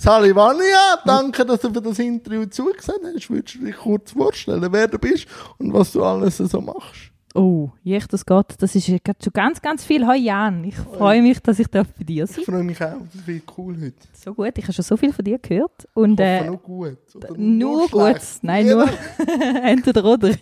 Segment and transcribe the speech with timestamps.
[0.00, 3.28] Sali Vania, danke, dass du für das Interview zugesehen hast.
[3.30, 5.26] Würdest du dich kurz vorstellen, wer du bist
[5.58, 7.10] und was du alles so machst?
[7.34, 9.00] Oh, Jesus Gott, das ist schon
[9.32, 10.06] ganz, ganz viel.
[10.06, 13.26] Hoi Jan, ich freue mich, dass ich bei dir sein Ich freue mich auch, das
[13.26, 13.96] wird cool heute.
[14.12, 15.88] So gut, ich habe schon so viel von dir gehört.
[15.94, 16.98] Und, Ich äh, nur gut.
[17.16, 18.20] Oder nur schlecht.
[18.20, 18.42] gut.
[18.42, 18.88] Nein, Je nur
[19.64, 20.30] entweder oder.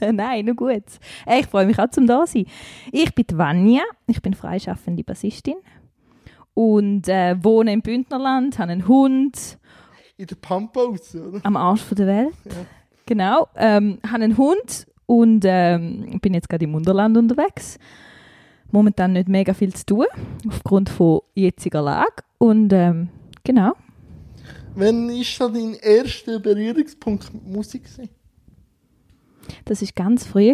[0.00, 0.12] Ja.
[0.12, 0.84] Nein, nur gut.
[1.26, 2.44] Ich freue mich auch zum da sein.
[2.92, 5.56] Ich bin Vanja, ich bin freischaffende Bassistin
[6.58, 9.58] und äh, wohne im Bündnerland, habe einen Hund
[10.16, 11.38] In der Pampa-Haus, oder?
[11.44, 12.34] am Arsch von der Welt.
[13.06, 17.78] Genau, ähm, habe einen Hund und ähm, bin jetzt gerade im Unterland unterwegs.
[18.72, 20.06] Momentan nicht mega viel zu tun,
[20.48, 22.24] aufgrund von jetziger Lage.
[22.38, 23.08] Und ähm,
[23.44, 23.74] genau,
[24.74, 27.84] Wann war so dein erster Berührungspunkt mit Musik?
[27.84, 28.08] gewesen?
[29.64, 30.52] das war ganz früh.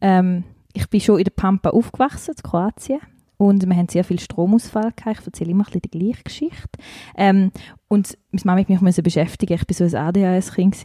[0.00, 0.44] Ähm,
[0.74, 3.00] ich bin schon in der Pampa aufgewachsen, in Kroatien.
[3.40, 5.20] Und wir haben sehr viel Stromausfall gehabt.
[5.20, 6.78] Ich erzähle immer ein bisschen die gleiche Geschichte.
[7.16, 7.52] Ähm,
[7.88, 9.54] und meine Mama musste mich beschäftigen.
[9.54, 10.76] Ich war so ein ADHS-Kind,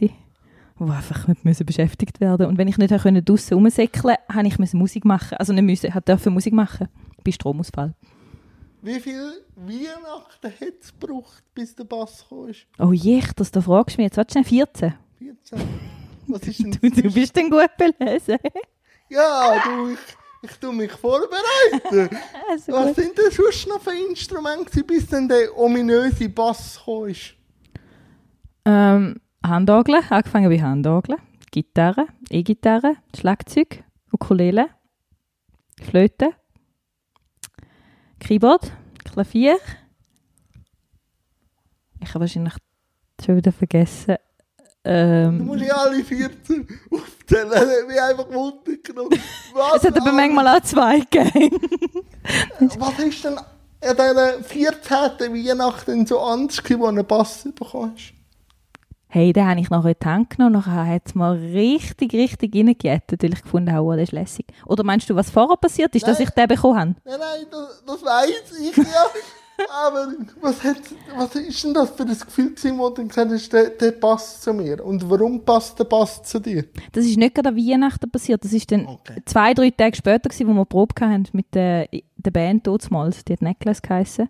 [0.76, 4.72] wo einfach mit müssen beschäftigt werden Und wenn ich nicht draußen rumsäckeln konnte, musste ich
[4.72, 5.36] Musik machen.
[5.36, 6.88] Also nicht müssen, ich durfte Musik machen.
[7.22, 7.94] Bei Stromausfall.
[8.80, 12.66] Wie viel Weihnachten hat es gebraucht, bis der Bass ist?
[12.78, 14.16] Oh je, das da fragst du mich jetzt.
[14.16, 14.94] Warte schnell, 14.
[15.18, 15.58] 14.
[16.28, 18.38] Was ist denn Du, du bist dann gut belesen.
[19.10, 19.98] Ja, du, ich,
[20.42, 22.08] ich tue mich vorbereiten.
[22.48, 27.34] Also Was sind denn sonst noch für Instrumente, bis dann der ominöse Bass ist?
[28.64, 31.20] Ähm, Handorgeln, angefangen bei Handorgeln,
[31.50, 34.68] Gitarre, E-Gitarre, Schlagzeug, Ukulele,
[35.82, 36.30] Flöte,
[38.20, 38.72] Keyboard,
[39.04, 39.58] Klavier.
[42.00, 42.54] Ich habe wahrscheinlich
[43.24, 44.16] schon wieder vergessen.
[44.84, 49.20] Du Ähm, musst ja alle 14 aufzählen, das hat mich einfach Wunder genommen.
[49.52, 51.60] Was, es hat aber manchmal auch zwei gegeben.
[52.78, 53.44] was ist denn an
[53.96, 55.34] dieser 14.
[55.34, 58.12] Weihnachten so anders wo du einen Bass bekommen hast?
[59.08, 60.52] Hey, den habe ich nachher in die Hand genommen.
[60.54, 64.46] Nachher hat es mal richtig, richtig reingejettet, weil ich gefunden habe, oh, das ist lässig.
[64.66, 66.28] Oder meinst du, was vorher passiert ist, dass Nein.
[66.28, 66.94] ich den bekommen habe?
[67.04, 69.06] Nein, nein, das, das weiß ich ja.
[69.86, 70.76] Aber was, hat,
[71.16, 74.42] was ist denn das für ein Gefühl gewesen, wo du gesagt hast, der, der passt
[74.42, 74.84] zu mir?
[74.84, 76.64] Und warum passt der Bass zu dir?
[76.92, 78.44] Das ist nicht gerade an Weihnachten passiert.
[78.44, 79.22] Das ist dann Okay.
[79.24, 83.24] zwei, drei Tage später, gewesen, wo wir Probe hatten mit der, der Band damals.
[83.24, 84.28] Die hat Necklace geheissen.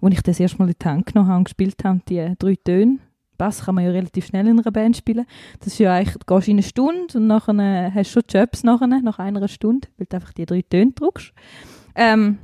[0.00, 2.56] Wo ich das erste Mal in die Hand genommen habe und gespielt habe, die drei
[2.56, 2.98] Töne.
[3.38, 5.26] Bass kann man ja relativ schnell in einer Band spielen.
[5.58, 8.62] Das ist ja eigentlich, du gehst in eine Stunde und nachher hast du schon Jobs
[8.62, 11.32] nachher, nach einer Stunde, weil du einfach die drei Töne drückst.
[11.94, 12.38] Ähm,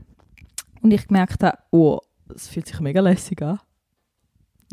[0.82, 2.00] und ich gemerkt habe, oh,
[2.32, 3.59] das fühlt sich mega lässig an.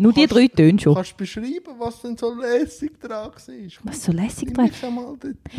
[0.02, 0.96] Nur die Kannst- drei Töne schon.
[0.96, 3.34] Kannst du beschreiben, was denn so lässig dran war?
[3.84, 4.72] Was so lässig dran.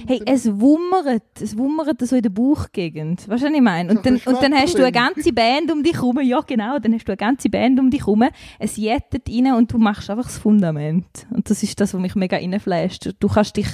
[0.06, 3.28] Hey, es wummert, es wummert so in der Bauchgegend.
[3.28, 3.90] Weißt du, was ich meine?
[3.90, 6.20] Und dann, und dann hast du eine ganze Band um dich herum.
[6.22, 6.78] Ja, genau.
[6.78, 8.24] Dann hast du eine ganze Band um dich herum.
[8.58, 11.26] Es jettet rein und du machst einfach das Fundament.
[11.28, 13.10] Und das ist das, was mich mega reinflasht.
[13.20, 13.68] Du kannst dich,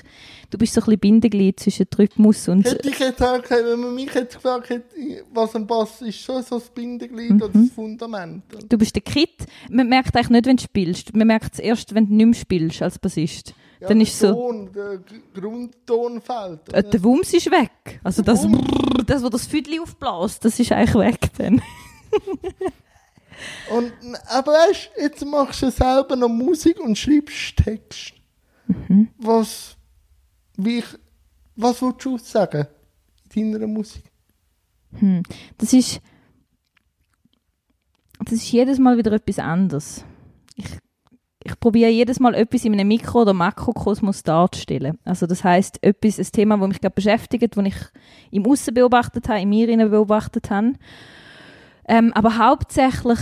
[0.50, 2.64] du bist so ein bisschen Bindeglied zwischen Rhythmus und...
[2.66, 4.84] Hätte ich jetzt auch gesagt, wenn man mich jetzt gefragt hätte,
[5.32, 7.66] was ein Bass ist, schon so das Bindeglied oder Mhm.
[7.66, 8.44] das Fundament.
[8.68, 9.46] Du bist der Kit.
[9.70, 11.14] Man merkt eigentlich nicht, wenn du spielst.
[11.14, 13.54] Man merkt es erst, wenn du nicht mehr spielst als Bassist.
[13.80, 14.32] Ja, dann der ist so...
[14.32, 16.72] Ton, der G- Grundton fehlt.
[16.72, 18.00] Äh, Der Wumms ist weg.
[18.02, 18.42] Also das.
[18.42, 21.60] Brrr, das, wo das Füdli aufbläst, das ist eigentlich weg dann.
[23.70, 23.92] Und,
[24.28, 28.12] aber weißt jetzt machst du selber noch Musik und schreibst Text.
[28.66, 29.08] Mhm.
[29.18, 29.76] Was,
[30.56, 30.86] wie ich,
[31.56, 32.66] was willst du sagen
[33.34, 34.04] in deiner Musik?
[34.98, 35.22] Hm.
[35.58, 36.00] Das ist.
[38.18, 40.04] Das ist jedes Mal wieder etwas anderes.
[40.54, 40.66] Ich,
[41.44, 44.98] ich probiere jedes Mal etwas in einem Mikro- oder Makrokosmos darzustellen.
[45.04, 47.76] Also das heißt etwas, ein Thema, das mich gerade beschäftigt, das ich
[48.30, 50.72] im Aussen beobachtet habe, in mir beobachtet habe.
[51.86, 53.18] Ähm, aber hauptsächlich,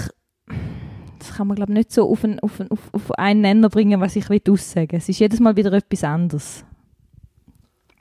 [1.19, 4.00] das kann man glaube ich nicht so auf einen, auf, einen, auf einen Nenner bringen,
[4.00, 4.97] was ich will aussagen.
[4.97, 6.65] Es ist jedes Mal wieder etwas anderes.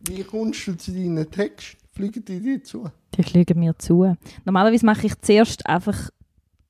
[0.05, 1.77] Wie kommst du zu deinen Text?
[1.93, 2.89] Fliegen die dir zu?
[3.15, 4.15] Die fliegen mir zu.
[4.43, 6.09] Normalerweise mache ich zuerst einfach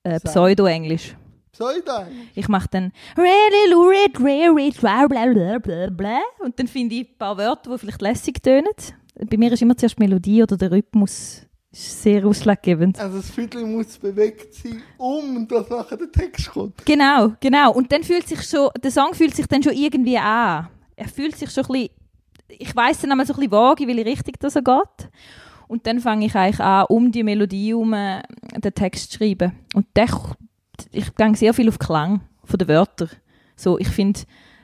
[0.04, 0.20] äh.
[0.20, 1.16] Pseudo-Englisch.
[1.52, 2.06] Pseudo?
[2.36, 7.10] Ich mache dann really lurid, really bla bla bla bla bla und dann finde ich
[7.10, 8.74] ein paar Wörter, die vielleicht lässig tönen.
[9.16, 11.42] Bei mir ist immer zuerst die Melodie oder der Rhythmus
[11.72, 13.00] ist sehr ausschlaggebend.
[13.00, 16.86] Also das Viertel muss bewegt sein, um dass nachher der Text kommt.
[16.86, 17.74] Genau, genau.
[17.74, 20.70] Und dann fühlt sich schon, der Song fühlt sich dann schon irgendwie an.
[20.96, 21.90] Er fühlt sich schon ein bisschen,
[22.60, 25.10] ich weiss dann einmal so ein bisschen vage, in welche Richtung das geht.
[25.68, 28.22] Und dann fange ich eigentlich an, um die Melodie herum äh,
[28.58, 29.54] den Text zu schreiben.
[29.74, 30.08] Und der,
[30.92, 33.10] ich gehe sehr viel auf Klang von den Wörtern.
[33.56, 34.20] So, ich finde,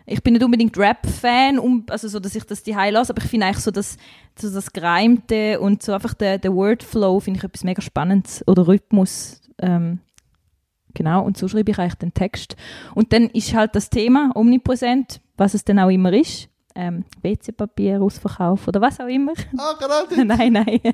[0.06, 3.30] ich bin nicht unbedingt Rap-Fan, um, also so, dass ich das die lasse, aber ich
[3.30, 3.98] finde eigentlich so das,
[4.38, 8.44] so das Gereimte und so einfach der, der Wordflow finde ich etwas mega Spannendes.
[8.48, 9.42] Oder Rhythmus.
[9.60, 10.00] Ähm,
[10.94, 12.56] Genau, und so schreibe ich eigentlich den Text.
[12.96, 16.50] Und dann ist halt das Thema omnipräsent, was es dann auch immer ist.
[16.82, 19.34] Ähm, WC-Papier, Ausverkauf oder was auch immer.
[19.58, 20.26] Ah, gerade.
[20.26, 20.80] nein, nein.
[20.84, 20.94] das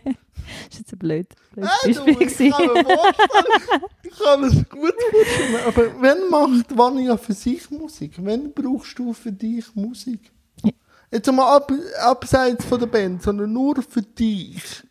[0.71, 1.27] ist jetzt ein blöd.
[1.51, 5.67] blödes Hey, du, ich kann mir vorstellen, ich kann es gut vorstellen.
[5.67, 8.13] Aber wenn macht Vanya für sich Musik?
[8.17, 10.31] Wenn brauchst du für dich Musik?
[10.63, 10.71] Ja.
[11.11, 11.71] Jetzt mal ab,
[12.01, 14.83] abseits von der Band, sondern nur für dich.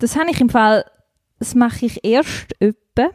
[0.00, 0.84] Das habe ich im Fall,
[1.38, 3.10] das mache ich erst etwa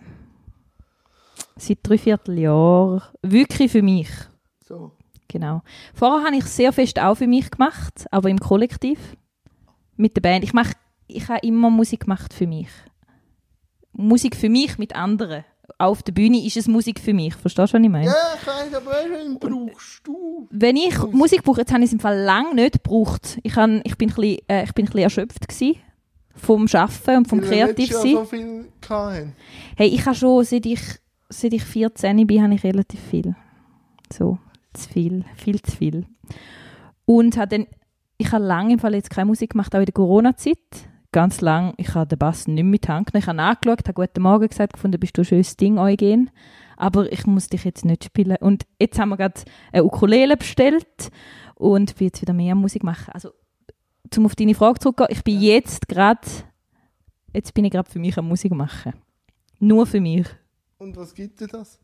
[1.58, 4.08] seit drei Vierteljahren wirklich für mich.
[4.66, 4.94] So.
[5.30, 5.62] Genau.
[5.94, 9.00] Vorher habe ich sehr fest auch für mich gemacht, aber im Kollektiv
[9.96, 10.44] mit der Band.
[10.44, 10.74] Ich mache,
[11.08, 12.70] ich habe immer Musik gemacht für mich.
[13.94, 15.46] Musik für mich mit anderen.
[15.78, 17.36] Auf der Bühne ist es Musik für mich.
[17.36, 18.06] Verstehst du, was ich meine?
[18.08, 20.48] Ja, ich weiß, aber wen brauchst du?
[20.50, 21.14] Wenn ich Musik.
[21.14, 23.40] Musik brauche, jetzt habe ich es im Fall lange nicht gebraucht.
[23.44, 25.76] Ich, han, ich, bin, ein bisschen, äh, ich bin ein bisschen erschöpft gewesen
[26.36, 28.12] vom Arbeiten und vom Kreativsein.
[28.12, 29.36] Jahr so viel hatten.
[29.76, 30.82] Hey, ich habe schon, seit ich,
[31.30, 33.36] seit ich 14 bin, habe ich relativ viel.
[34.12, 34.40] So,
[34.74, 36.06] zu viel, viel zu viel.
[37.06, 37.68] Und habe dann,
[38.18, 40.58] ich habe lange im Fall jetzt keine Musik gemacht, auch in der Corona-Zeit.
[41.12, 43.06] Ganz lang, ich habe den Bass nicht mehr genommen.
[43.16, 46.30] Ich habe nachgeschaut, habe «Guten Morgen» gesagt, gefunden, bist du ein schönes Ding, Eugen.
[46.78, 48.38] Aber ich muss dich jetzt nicht spielen.
[48.40, 51.10] Und jetzt haben wir gerade eine Ukulele bestellt
[51.56, 53.12] und bin jetzt wieder mehr Musik machen.
[53.12, 53.32] Also,
[54.16, 56.22] um auf deine Frage zurückzugehen, ich bin jetzt gerade,
[57.34, 58.94] jetzt bin ich gerade für mich am Musik machen.
[59.60, 60.28] Nur für mich.
[60.78, 61.80] Und was gibt dir das?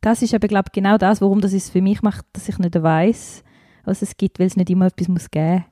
[0.00, 2.80] Das ist aber, glaube genau das, warum das es für mich macht, dass ich nicht
[2.80, 3.42] weiß,
[3.84, 5.64] was es gibt, weil es nicht immer etwas muss geben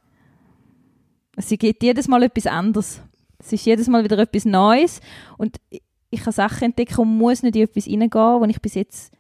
[1.36, 3.02] Es gibt jedes Mal etwas anderes.
[3.38, 5.00] Es ist jedes Mal wieder etwas Neues
[5.38, 5.82] und ich-
[6.22, 9.12] kann Sachen entdecken und muss nicht in etwas reingehen, wo ich bis jetzt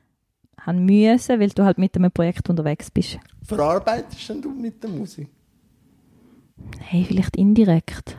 [0.58, 3.18] haben müssen, weil du halt mit einem Projekt unterwegs bist.
[3.42, 5.28] Verarbeitest denn du mit der Musik?
[6.80, 8.16] Hey, vielleicht indirekt.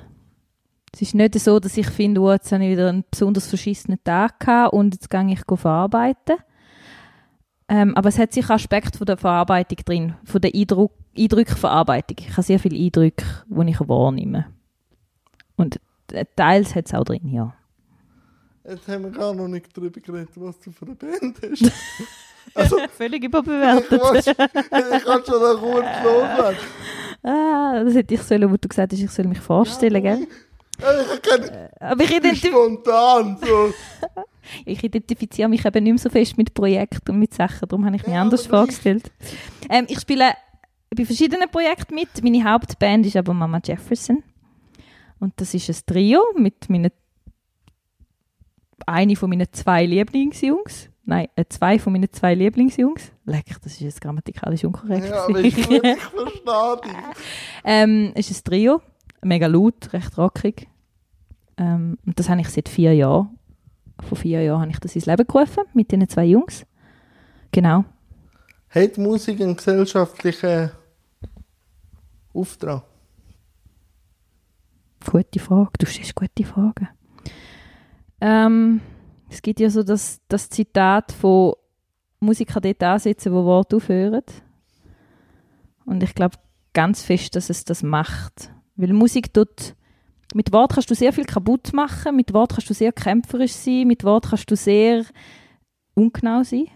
[0.94, 4.00] Es ist nicht so, dass ich finde, oh, jetzt habe ich wieder einen besonders verschissenen
[4.04, 6.38] Tag gehabt und jetzt gehe ich verarbeiten.
[7.69, 12.17] Ähm, aber es hat sicher Aspekte von der Verarbeitung drin, von der Eindruck, Eindrückverarbeitung.
[12.19, 14.45] Ich habe sehr viele Eindrücke, die ich wahrnehme.
[15.57, 15.79] Und
[16.13, 17.53] äh, teils hat es auch drin, ja.
[18.65, 21.71] Jetzt haben wir gar noch nicht darüber geredet, was du für eine Band hast.
[22.55, 23.99] Also, Völlig ich überbewertet.
[23.99, 26.57] kann schon noch kurz loslassen.
[27.21, 30.19] ah, das hätte ich sollen, wo du gesagt hast, ich soll mich vorstellen, gell?
[30.19, 30.46] Ja, ich kann
[31.79, 33.74] Aber ich, identif spontan so.
[34.65, 37.95] ich identifiziere mich eben nicht mehr so fest mit Projekten und mit Sachen, darum habe
[37.95, 39.12] ich mich Ja, anders vorgestellt.
[39.69, 40.33] Ähm, ich spiele
[40.95, 42.24] bei verschiedenen Projekten mit.
[42.24, 44.24] Meine Hauptband ist aber Mama Jefferson.
[45.19, 46.91] Und das ist ein Trio mit meinen
[48.85, 50.89] eine von meinen zwei Lieblingsjungs.
[51.03, 53.12] Nein, äh, zwei von meinen zwei Lieblingsjungs.
[53.25, 55.09] Leck, das ist jetzt grammatikalisch unkorrekt.
[55.09, 56.91] Ja, aber ich, ich verstehe dich.
[57.63, 58.81] ähm, es ist ein Trio,
[59.23, 60.67] mega laut, recht rockig.
[61.57, 63.37] Ähm, und das habe ich seit vier Jahren.
[63.99, 66.65] Vor vier Jahren habe ich das ins Leben gerufen, mit diesen zwei Jungs.
[67.51, 67.85] Genau.
[68.69, 70.71] Hat Musik einen gesellschaftlichen
[72.33, 72.83] Auftrag?
[75.09, 75.71] Gute Frage.
[75.79, 76.89] Du stellst gute Fragen.
[78.19, 78.81] Ähm,
[79.29, 81.53] es gibt ja so das, das Zitat von
[82.19, 84.23] Musiker dort ansetzen, wo Worte aufhören.
[85.85, 86.37] Und ich glaube
[86.73, 88.51] ganz fest, dass es das macht.
[88.77, 89.75] Weil Musik tut,
[90.33, 93.88] mit Wort kannst du sehr viel kaputt machen, mit Wort kannst du sehr kämpferisch sein,
[93.88, 95.03] mit Wort kannst du sehr
[95.94, 96.68] ungenau sein.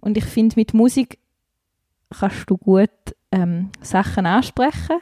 [0.00, 1.18] Und ich finde, mit Musik
[2.10, 2.90] kannst du gut
[3.30, 4.98] ähm, Sachen ansprechen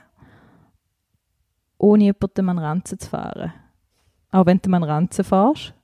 [1.79, 3.53] ohne jemandem an Ranzen zu fahren.
[4.31, 5.75] Auch wenn du an Ranzen fährst.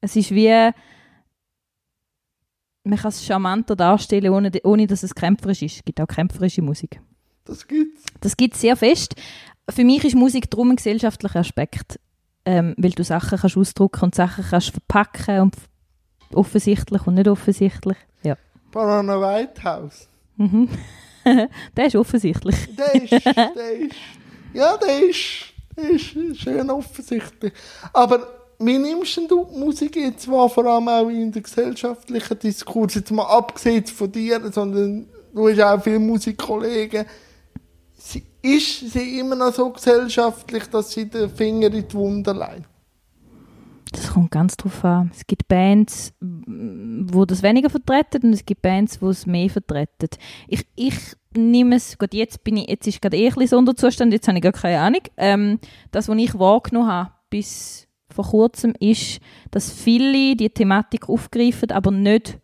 [0.00, 0.70] Es ist wie,
[2.84, 5.76] man kann es charmanter darstellen, ohne, ohne dass es kämpferisch ist.
[5.76, 7.00] Es gibt auch kämpferische Musik.
[7.46, 8.02] Das gibt's.
[8.20, 9.14] Das gibt es sehr fest.
[9.68, 11.98] Für mich ist Musik darum ein gesellschaftlicher Aspekt,
[12.44, 15.56] ähm, weil du Sachen kannst ausdrucken und Sachen kannst verpacken und
[16.32, 17.96] offensichtlich und nicht offensichtlich.
[18.22, 18.36] Ja.
[18.70, 20.08] Banana Whitehouse.
[20.36, 20.68] Mhm.
[21.76, 22.56] Der ist offensichtlich.
[22.76, 23.96] Der ist, der ist,
[24.52, 27.52] ja, der ist, der ist schön offensichtlich.
[27.92, 33.10] Aber wie nimmst du Musik jetzt wahr, vor allem auch in der gesellschaftlichen Diskurs, jetzt
[33.10, 37.06] mal abgesehen von dir, sondern du hast auch viele Musikkollegen.
[38.06, 42.68] Sie, ist sie immer noch so gesellschaftlich, dass sie den Finger in die Wunde legt?
[43.90, 45.10] Das kommt ganz drauf an.
[45.12, 50.08] Es gibt Bands, wo das weniger vertreten und es gibt Bands, wo es mehr vertreten.
[50.46, 50.94] Ich, ich
[51.36, 54.38] nehme es, gut, jetzt bin ich, jetzt ist gerade eh ein bisschen Sonderzustand, jetzt habe
[54.38, 55.02] ich gar keine Ahnung.
[55.16, 55.58] Ähm,
[55.90, 59.18] das, was ich wahrgenommen habe bis vor kurzem, ist,
[59.50, 62.38] dass viele die Thematik aufgreifen, aber nicht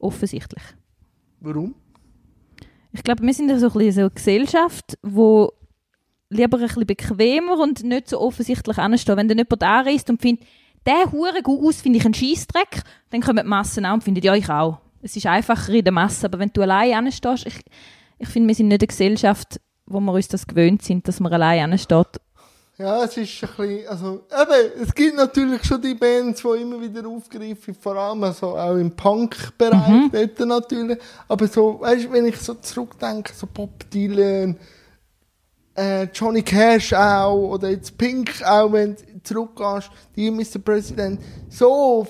[0.00, 0.64] offensichtlich.
[1.38, 1.76] Warum?
[2.94, 5.52] Ich glaube, wir sind ja so eine Gesellschaft, wo
[6.30, 9.16] lieber ein bisschen bequemer und nicht so offensichtlich anstehen.
[9.16, 10.46] Wenn dann jemand anreist und findet,
[10.86, 12.84] der hure Gugus finde ich ein Scheissdreck.
[13.10, 14.78] Dann kommen die Massen auch und finden, ja, ich auch.
[15.02, 17.60] Es ist einfacher in der Masse, aber wenn du allein anstehst, ich,
[18.18, 21.32] ich finde, wir sind nicht eine Gesellschaft, wo wir uns das gewöhnt sind, dass man
[21.32, 22.20] allein ansteht.
[22.76, 26.80] Ja, es ist ein bisschen, also, eben, es gibt natürlich schon die Bands, die immer
[26.80, 30.10] wieder aufgreifen, vor allem also auch im Punk-Bereich, Mhm.
[30.12, 30.98] dort natürlich.
[31.28, 34.56] Aber so, weißt du, wenn ich so zurückdenke, so Bob Dylan,
[35.76, 40.58] äh, Johnny Cash auch, oder jetzt Pink auch, wenn du zurückgehst, die Mr.
[40.64, 42.06] President, so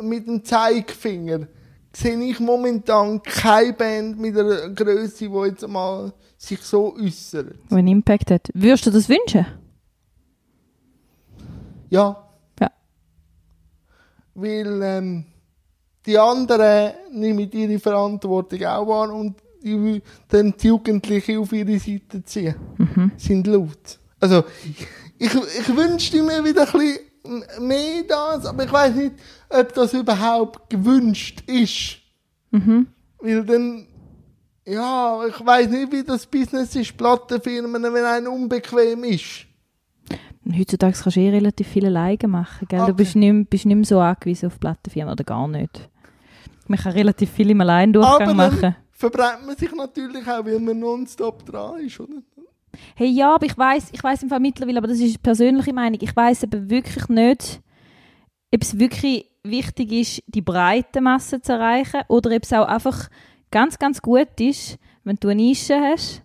[0.00, 1.48] mit dem Zeigefinger
[1.92, 7.54] sehe ich momentan keine Band mit einer Größe, die jetzt mal sich so äußert.
[7.70, 8.48] Die einen Impact hat.
[8.54, 9.46] Würdest du das wünschen?
[11.90, 12.28] Ja.
[12.60, 12.70] Ja.
[14.34, 15.24] Weil ähm,
[16.06, 22.24] die anderen nehmen ihre Verantwortung auch wahr und die, dann die Jugendlichen auf ihre Seite
[22.24, 22.54] ziehen.
[23.18, 23.98] Sind laut.
[24.18, 24.44] Also,
[25.18, 29.14] ich, ich wünschte mir wieder ein bisschen mehr das, aber ich weiß nicht,
[29.50, 31.98] ob das überhaupt gewünscht ist.
[33.18, 33.86] Weil dann,
[34.64, 39.46] ja, ich weiß nicht, wie das Business ist, Plattenfirmen, wenn ein unbequem ist.
[40.58, 42.66] Heutzutage kannst du eh relativ viele alleine machen.
[42.68, 42.78] Gell?
[42.78, 42.92] Du Okay.
[42.94, 45.88] bist nicht, mehr- bist nicht mehr so angewiesen auf Plattenfirmen oder gar nicht.
[46.66, 48.76] Man kann relativ viel im Alleindurchgang Aber machen.
[48.92, 52.22] verbrennt man sich natürlich auch, weil man nonstop dran ist, oder?
[52.94, 55.72] Hey, ja, aber ich weiß, ich weiß im Fall mittlerweile, aber das ist eine persönliche
[55.72, 55.98] Meinung.
[56.00, 57.60] Ich weiß eben wirklich nicht,
[58.54, 63.08] ob es wirklich wichtig ist, die breite Masse zu erreichen oder ob es auch einfach
[63.50, 66.22] ganz, ganz gut ist, wenn du eine Nische hast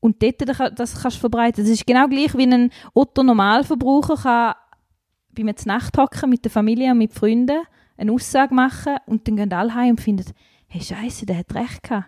[0.00, 1.64] und dort da- das kannst du verbreiten.
[1.64, 4.54] Das ist genau gleich, wie ein Otto-Normalverbraucher kann
[5.34, 7.60] bei mir zur Nacht hocken mit der Familie und mit Freunden
[7.96, 10.24] eine Aussage machen und dann gehen alle heim und finden,
[10.68, 12.06] hey Scheiße, der hat recht gehabt.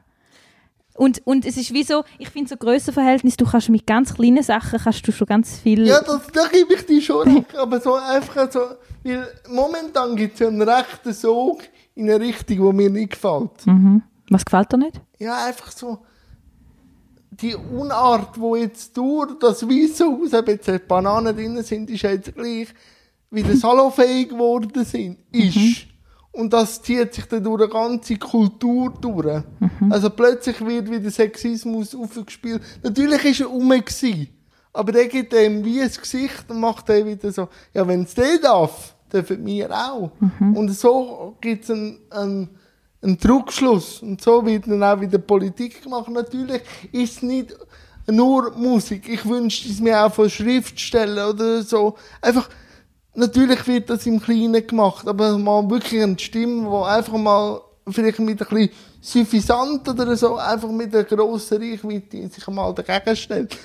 [0.95, 4.43] Und, und es ist wie so, ich finde so Grössenverhältnis, du kannst mit ganz kleinen
[4.43, 5.87] Sachen kannst du schon ganz viel.
[5.87, 7.57] Ja, das, da gebe ich dir schon recht.
[7.57, 8.61] Aber so einfach so,
[9.05, 11.63] weil momentan gibt es ja einen rechten Sog
[11.95, 13.67] in eine Richtung, die mir nicht gefällt.
[13.67, 14.03] Mhm.
[14.29, 15.01] Was gefällt dir nicht?
[15.19, 16.01] Ja, einfach so,
[17.31, 22.35] die Unart, wo jetzt durch das Weiße Haus, ob jetzt Bananen drin sind, ist jetzt
[22.35, 22.69] gleich,
[23.31, 25.87] wie das salonfähig geworden sind, ist.
[26.33, 29.43] Und das zieht sich dann durch eine ganze Kultur durch.
[29.89, 32.63] Also plötzlich wird wieder Sexismus aufgespielt.
[32.83, 34.29] Natürlich ist er gewesen,
[34.73, 38.15] aber der gibt dem wie ein Gesicht und macht dann wieder so, ja, wenn es
[38.15, 40.13] der darf, dürfen wir auch.
[40.55, 42.49] Und so gibt es einen, einen,
[43.02, 44.02] einen Druckschluss.
[44.02, 46.09] Und so wird dann auch wieder Politik gemacht.
[46.09, 47.57] Natürlich ist es nicht
[48.07, 49.09] nur Musik.
[49.09, 51.97] Ich wünschte es mir auch von Schriftstellen oder so.
[52.21, 52.49] Einfach,
[53.14, 58.19] natürlich wird das im Kleinen gemacht, aber mal wirklich eine Stimme, die einfach mal vielleicht
[58.19, 63.57] mit ein bisschen suffisant oder so, einfach mit einer grossen Reichweite sich mal dagegen stellt.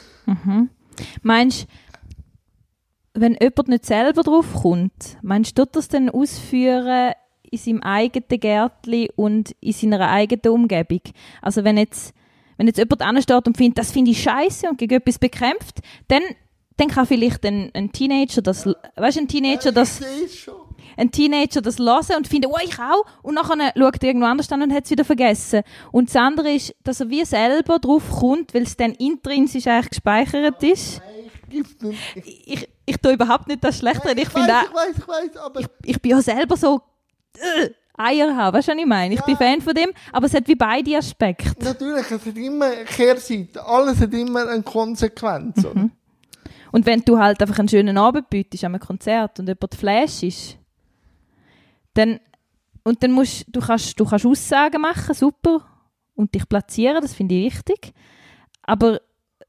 [1.22, 7.14] Meinst du, wenn jemand nicht selber drauf kommt, meinst du, das dann ausführen
[7.56, 11.02] in seinem eigenen Gärtli und in seiner eigenen Umgebung?
[11.42, 12.14] Also wenn jetzt,
[12.58, 16.24] wenn jetzt jemand ansteht und findet, das finde ich scheiße und gegen etwas bekämpft, dann,
[16.78, 20.48] dann kann vielleicht ein, ein Teenager das, weißt ein Teenager das, Ich
[20.98, 23.06] ein Teenager das hören und findet, oh, ich auch.
[23.22, 25.64] Und nachher schaut er irgendwo anders an und hat es wieder vergessen.
[25.92, 29.90] Und das andere ist, dass er wie selber drauf kommt, weil es dann intrinsisch eigentlich
[29.90, 31.02] gespeichert ist.
[32.46, 34.20] Ich, ich tue überhaupt nicht das schlecht reden.
[34.20, 36.82] Ich, finde weiß, auch, ich weiß, ich aber ich bin ja selber so
[37.38, 39.14] äh, Eier haben, weißt du, was ich meine?
[39.14, 39.48] Ich bin Ja.
[39.48, 41.64] Fan von dem, aber es hat wie beide Aspekte.
[41.64, 43.66] natürlich, es hat immer eine Kehrseite.
[43.66, 45.64] Alles hat immer eine Konsequenz.
[45.64, 45.92] Mhm.
[46.72, 50.24] Und wenn du halt einfach einen schönen Abend bietest an einem Konzert und jemand Flash
[50.24, 50.58] ist,
[51.94, 52.20] dann,
[52.84, 55.66] und dann musst du kannst, du kannst Aussagen machen, super,
[56.16, 57.94] und dich platzieren, das finde ich wichtig.
[58.64, 59.00] Aber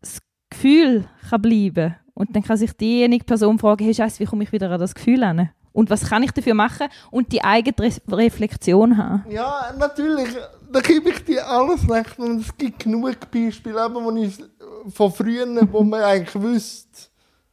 [0.00, 1.96] das Gefühl kann bleiben.
[2.14, 4.94] Und dann kann sich diejenige Person fragen, hey Scheiße, wie komme ich wieder an das
[4.94, 5.50] Gefühl an?
[5.76, 6.88] Und was kann ich dafür machen?
[7.10, 9.26] Und die eigene Re Reflexion haben.
[9.28, 10.30] Ja, natürlich,
[10.72, 12.18] da gebe ich dir alles recht.
[12.18, 14.42] Und es gibt genug Beispiele, eben, wo ich
[14.94, 17.10] von früher, wo man eigentlich wüsste,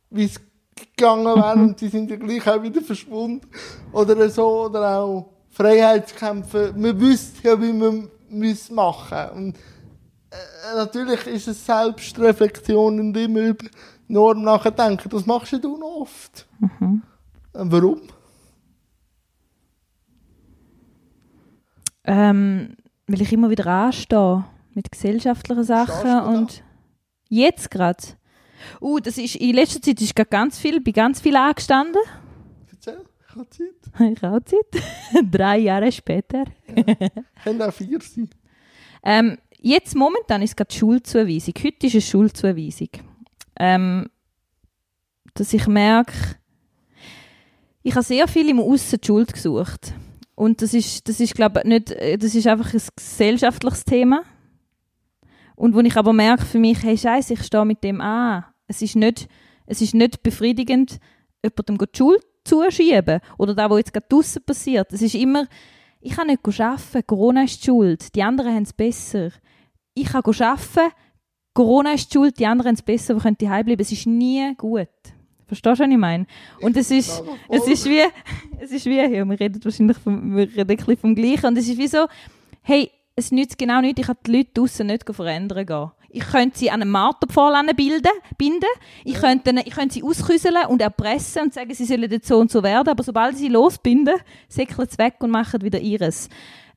[0.10, 0.40] wie es
[0.74, 3.46] gegangen wäre und die sind ja gleich auch wieder verschwunden.
[3.92, 6.74] Oder so, oder auch Freiheitskämpfe.
[6.78, 8.10] Man wüsste ja, wie man
[8.72, 9.58] machen Und
[10.32, 13.66] äh, natürlich ist es Selbstreflexion und immer über
[14.08, 15.10] Norm nachdenken.
[15.10, 16.48] Das machst du noch oft.
[17.54, 18.02] Äh, Warum?
[22.06, 22.76] Ähm,
[23.08, 26.64] weil ich immer wieder anstehe mit gesellschaftlichen Sachen und
[27.30, 28.04] jetzt gerade.
[28.82, 32.02] Uh, das ist in letzter Zeit ist gerade ganz viel, bei ganz viel angestanden.
[32.72, 33.68] Erzähl, ich habe Zeit.
[34.16, 34.84] Ich habe Zeit.
[35.32, 36.46] Drei Jahre später.
[37.44, 38.30] Können auch vier sein.
[39.04, 41.54] Ähm, jetzt momentan ist gerade Schulzuweisung.
[41.62, 42.90] Heute ist eine Schulzuweisung.
[43.60, 44.10] Ähm,
[45.34, 46.14] dass ich merke,
[47.82, 49.94] ich habe sehr viel im Aussen die Schuld gesucht.
[50.36, 54.24] Und das ist, das ist glaube ich, nicht, das ist einfach ein gesellschaftliches Thema.
[55.56, 58.46] Und wo ich aber merke für mich, hey Scheiße, ich stehe mit dem an.
[58.68, 59.28] Es ist nicht,
[59.66, 61.00] es ist nicht befriedigend,
[61.44, 63.20] jemandem die Schuld zuschieben.
[63.38, 64.92] Oder da, was jetzt gerade draussen passiert.
[64.92, 65.48] Es ist immer,
[66.02, 69.30] ich kann nicht arbeiten, Corona ist die Schuld, die anderen haben es besser.
[69.94, 70.94] Ich kann arbeiten,
[71.54, 73.82] Corona ist die Schuld, die anderen haben es besser, wir können daheim bleiben.
[73.82, 74.90] Es ist nie gut.
[75.54, 76.26] Verstehst du, was ich meine?
[76.62, 78.02] Und es ist, es ist wie,
[78.60, 81.46] es ist wie, ja, wir reden wahrscheinlich vom, wir reden ein bisschen vom Gleichen.
[81.46, 82.08] Und es ist wie so,
[82.62, 85.92] hey, es nützt genau nichts, ich kann die Leute draussen nicht verändern gehen.
[86.10, 88.70] Ich könnte sie an einem Marterpfahl bilden, binden,
[89.04, 92.52] ich könnte, ich könnte sie ausküsseln und erpressen und sagen, sie sollen jetzt so und
[92.52, 94.16] so werden, aber sobald sie losbinden,
[94.48, 96.30] säckeln sie weg und machen wieder ihres.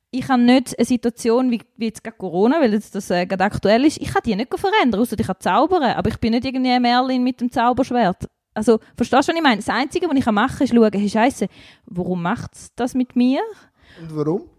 [0.09, 3.43] Ich habe nicht eine Situation wie, wie jetzt gerade Corona, weil jetzt das äh, gerade
[3.43, 6.45] aktuell ist, ich kann die nicht verändern, außer ich kann zaubern, aber ich bin nicht
[6.45, 8.27] irgendwie ein Merlin mit dem Zauberschwert.
[8.57, 9.57] Also, verstehst du, was ich meine?
[9.57, 11.47] Das Einzige, was ich machen kann, ist schauen, hey, Scheiße,
[11.85, 13.39] warum macht es das mit mir?
[14.01, 14.49] Und warum?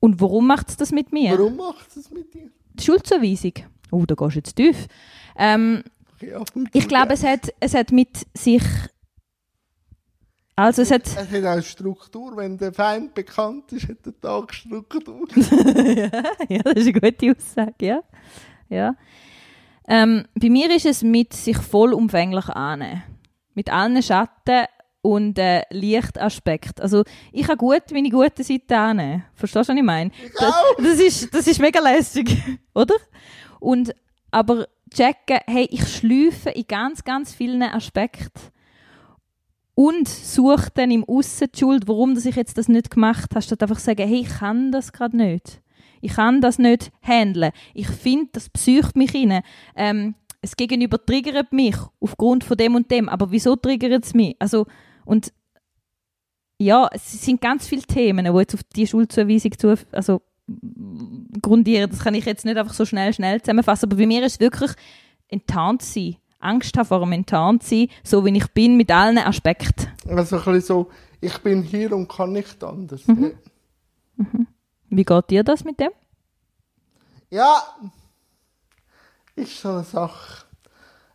[0.00, 1.32] Und warum macht es das mit mir?
[1.32, 2.48] Warum macht es das mit dir?
[2.72, 3.52] Die Schuldzuweisung.
[3.90, 4.86] Oh, da gehst du jetzt tief.
[5.36, 5.84] Ähm,
[6.22, 6.42] Ja,
[6.72, 8.62] ich glaube, es hat, es hat mit sich.
[10.56, 11.02] Also, es hat.
[11.06, 12.34] Es hat auch Struktur.
[12.34, 15.28] Wenn der Feind bekannt ist, hat der Tag Struktur.
[15.36, 18.02] ja, das ist eine gute Aussage, ja.
[18.70, 18.96] ja.
[19.86, 23.02] Ähm, bei mir ist es mit sich vollumfänglich annehmen.
[23.58, 24.66] Mit allen Schatten
[25.02, 26.80] und äh, Lichtaspekt.
[26.80, 29.24] Also ich habe gut meine gute Seite annehmen.
[29.34, 30.12] Verstehst du, was ich meine?
[30.38, 32.36] Das, das, ist, das ist mega lässig,
[32.72, 32.94] oder?
[33.58, 33.92] Und,
[34.30, 38.52] aber checken, hey, ich schleife in ganz, ganz vielen Aspekten
[39.74, 43.42] und suche dann im Aussen die Schuld, warum dass ich jetzt das nicht gemacht habe,
[43.42, 45.60] statt einfach zu sagen, hey, ich kann das gerade nicht.
[46.00, 47.50] Ich kann das nicht handeln.
[47.74, 49.42] Ich finde, das psycht mich rein.
[49.74, 53.08] Ähm, das Gegenüber triggert mich aufgrund von dem und dem.
[53.08, 54.36] Aber wieso triggert es mich?
[54.38, 54.66] Also,
[55.04, 55.32] und
[56.58, 60.22] ja, es sind ganz viele Themen, die jetzt auf die Schulzuweisung zu, also,
[61.42, 61.90] grundieren.
[61.90, 63.88] Das kann ich jetzt nicht einfach so schnell, schnell zusammenfassen.
[63.88, 64.72] Aber bei mir ist es wirklich
[65.28, 66.16] enttarnt sein.
[66.40, 69.88] Angst haben vor dem enttarnt sein, so wie ich bin, mit allen Aspekten.
[70.08, 73.06] Also ein bisschen so, ich bin hier und kann nicht anders.
[73.06, 73.32] Mhm.
[74.16, 74.46] Mhm.
[74.88, 75.90] Wie geht dir das mit dem?
[77.30, 77.76] Ja,
[79.38, 80.44] ist so eine Sache.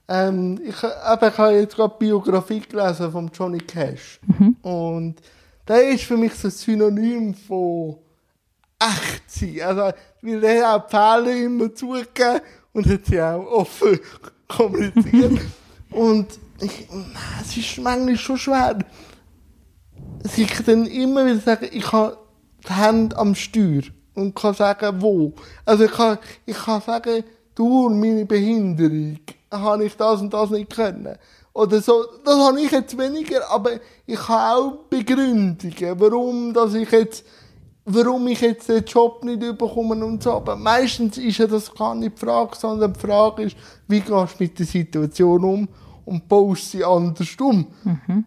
[0.07, 4.19] Ähm, ich, eben, ich habe jetzt gerade die Biografie gelesen von Johnny Cash.
[4.25, 4.57] Mhm.
[4.61, 5.15] Und
[5.67, 7.97] der ist für mich so ein Synonym von
[8.79, 9.61] echt sein.
[9.61, 12.41] Also, weil er hat auch Fehler immer zugegeben
[12.73, 13.99] und hat sie auch offen
[14.47, 15.41] kommuniziert.
[15.91, 16.27] und
[16.59, 16.87] ich,
[17.41, 18.79] es ist manchmal schon schwer,
[20.23, 22.17] sich dann immer wieder sagen, ich habe
[22.67, 23.83] die Hände am Steuer
[24.13, 25.33] und kann sagen, wo.
[25.65, 27.23] Also ich kann, ich kann sagen,
[27.55, 29.19] durch meine Behinderung
[29.51, 31.17] habe ich das und das nicht können.
[31.53, 33.71] Oder so, das habe ich jetzt weniger, aber
[34.07, 37.23] ich habe auch Begründungen, warum, dass ich jetzt,
[37.85, 40.33] warum ich jetzt den Job nicht bekomme und so.
[40.33, 43.55] Aber meistens ist ja das gar nicht die Frage, sondern die Frage ist,
[43.87, 45.67] wie gehst du mit der Situation um
[46.05, 47.67] und baust sie anders um.
[47.83, 48.25] Mhm.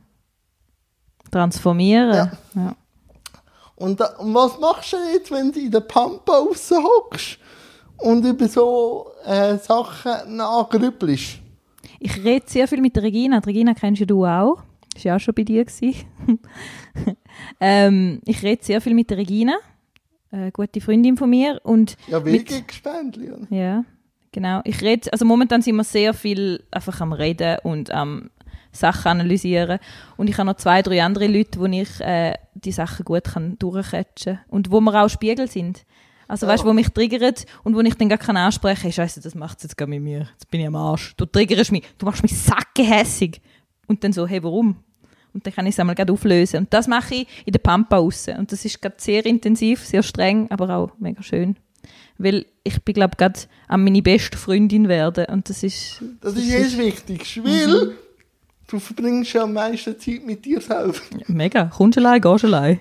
[1.31, 2.15] Transformieren.
[2.15, 2.33] Ja.
[2.55, 2.77] ja.
[3.75, 7.39] Und, da, und was machst du jetzt, wenn du in der Pampa hockst
[7.99, 11.39] und über so äh, Sachen nachgrübelst?
[11.99, 13.41] Ich rede sehr viel mit der Regina.
[13.41, 14.63] Die Regina kennst ja du auch.
[14.95, 15.67] Das war ja auch schon bei dir.
[17.61, 19.57] ähm, ich rede sehr viel mit der Regina,
[20.31, 21.61] eine gute Freundin von mir.
[21.65, 23.31] Und ja, Wegegespändli.
[23.51, 23.85] Ja,
[24.33, 24.61] genau.
[24.65, 28.31] Ich rede, also momentan sind wir sehr viel einfach am Reden und am
[28.73, 29.79] Sachen analysieren.
[30.17, 33.59] Und ich habe noch zwei, drei andere Leute, wo ich äh, die Sachen gut kann
[33.59, 35.85] durchcatchen und wo wir auch Spiegel sind.
[36.29, 39.21] Also weißt du, wo mich triggert und wo ich dann gar kann ansprechen kann, Scheiße,
[39.21, 40.29] das macht jetzt gar mit mir.
[40.33, 41.15] Jetzt bin ich am Arsch.
[41.17, 43.41] Du triggerst mich, du machst mich sackehässig.
[43.87, 44.77] Und dann so, hey, warum?
[45.33, 46.61] Und dann kann ich es einmal gerade auflösen.
[46.61, 48.27] Und das mache ich in der Pampa raus.
[48.37, 51.57] Und das ist gerade sehr intensiv, sehr streng, aber auch mega schön.
[52.19, 55.27] Weil ich bin, glaube ich, gerade an meine beste Freundin werden.
[55.27, 56.03] Und das ist...
[56.21, 57.41] Das, das ist jetzt wichtig.
[57.45, 57.93] Weil mhm.
[58.67, 60.95] du verbringst ja am meisten Zeit mit dir selber.
[61.13, 61.67] Ja, mega.
[61.67, 62.81] Kommst allein, gehst allein.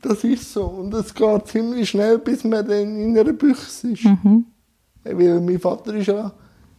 [0.00, 0.64] Das ist so.
[0.64, 4.04] Und es geht ziemlich schnell, bis man dann in einer Büchse ist.
[4.04, 4.46] Mhm.
[5.04, 6.32] Weil mein Vater ist ja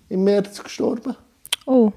[0.07, 1.15] im März gestorben.
[1.65, 1.91] Oh.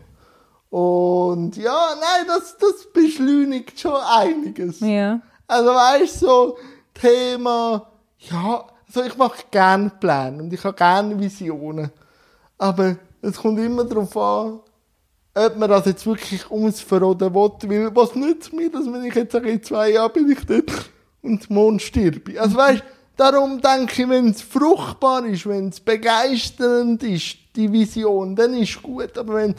[0.70, 4.80] Und ja, nein, das, das beschleunigt schon einiges.
[4.80, 5.20] Ja.
[5.46, 6.58] Also weißt du, so
[6.94, 7.86] Thema,
[8.18, 11.90] ja, also ich mache gerne Pläne und ich habe gerne Visionen.
[12.58, 14.60] Aber es kommt immer darauf an,
[15.34, 17.60] ob man das jetzt wirklich ums Verroden will.
[17.68, 20.90] Weil was nützt mir das, wenn ich jetzt sage, in zwei Jahren bin ich dort
[21.22, 22.40] und morgen stirbe?
[22.40, 22.82] Also weißt
[23.16, 28.82] darum denke ich, wenn es fruchtbar ist, wenn es begeisternd ist, die Vision, dann ist
[28.82, 29.16] gut.
[29.16, 29.54] Aber wenn,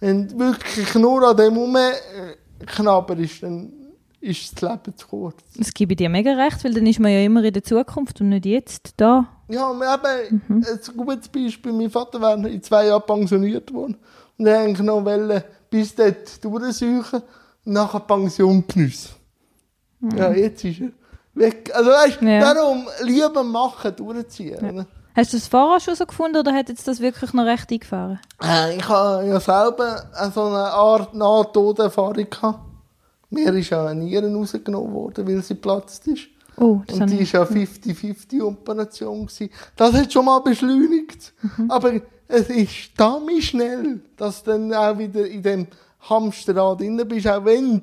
[0.00, 1.96] wenn wirklich nur an dem Moment
[2.66, 3.72] knapper ist, dann
[4.20, 5.36] ist das Leben zu kurz.
[5.56, 8.20] Das gebe ich dir mega recht, weil dann ist man ja immer in der Zukunft
[8.20, 9.28] und nicht jetzt da.
[9.48, 13.96] Ja, eben, ein gutes Beispiel, mein Vater wäre in zwei Jahren pensioniert worden.
[14.36, 17.22] Und er eigentlich noch wollen, bis dort durchsuchen
[17.64, 19.10] und nachher Pension geniessen.
[20.16, 20.90] Ja, jetzt ist er
[21.38, 21.70] weg.
[21.74, 22.54] Also weißt du, Ja.
[22.54, 24.58] darum lieber machen, durchziehen.
[24.58, 24.86] oder?
[25.14, 28.20] Hast du das vorher schon so gefunden oder hat jetzt das wirklich noch recht eingefahren?
[28.42, 32.60] Äh, ich habe ja selber äh, so eine Art Nahtoderfahrung gehabt.
[33.30, 36.28] Mir ist ja eine Nieren rausgenommen worden, weil sie geplatzt ist.
[36.56, 39.26] Oh, das Und die war ja 50-50-Operation.
[39.26, 39.50] gewesen.
[39.76, 41.32] Das hat schon mal beschleunigt.
[41.56, 41.70] Mhm.
[41.70, 41.92] Aber
[42.28, 45.66] es ist damit schnell, dass du dann auch wieder in dem
[46.08, 47.82] Hamsterrad drin bist, auch wenn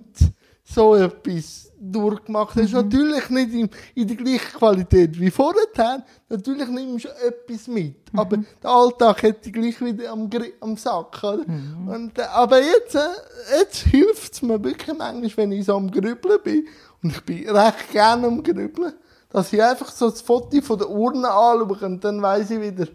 [0.63, 2.71] so etwas durchgemacht hast.
[2.71, 2.81] Mhm.
[2.81, 6.03] Natürlich nicht in, in der gleichen Qualität wie vorher.
[6.29, 8.13] Natürlich nimmst du etwas mit.
[8.13, 8.19] Mhm.
[8.19, 10.29] Aber der Alltag hätte gleich wieder am,
[10.61, 11.23] am Sack.
[11.23, 11.47] Oder?
[11.47, 11.87] Mhm.
[11.87, 15.89] Und, äh, aber jetzt, äh, jetzt hilft es mir wirklich manchmal, wenn ich so am
[15.89, 16.67] Grübeln bin.
[17.03, 18.93] Und ich bin recht gerne am Grübeln.
[19.29, 22.87] Dass ich einfach so das Foto von der Urne anschaue und dann weiss ich wieder,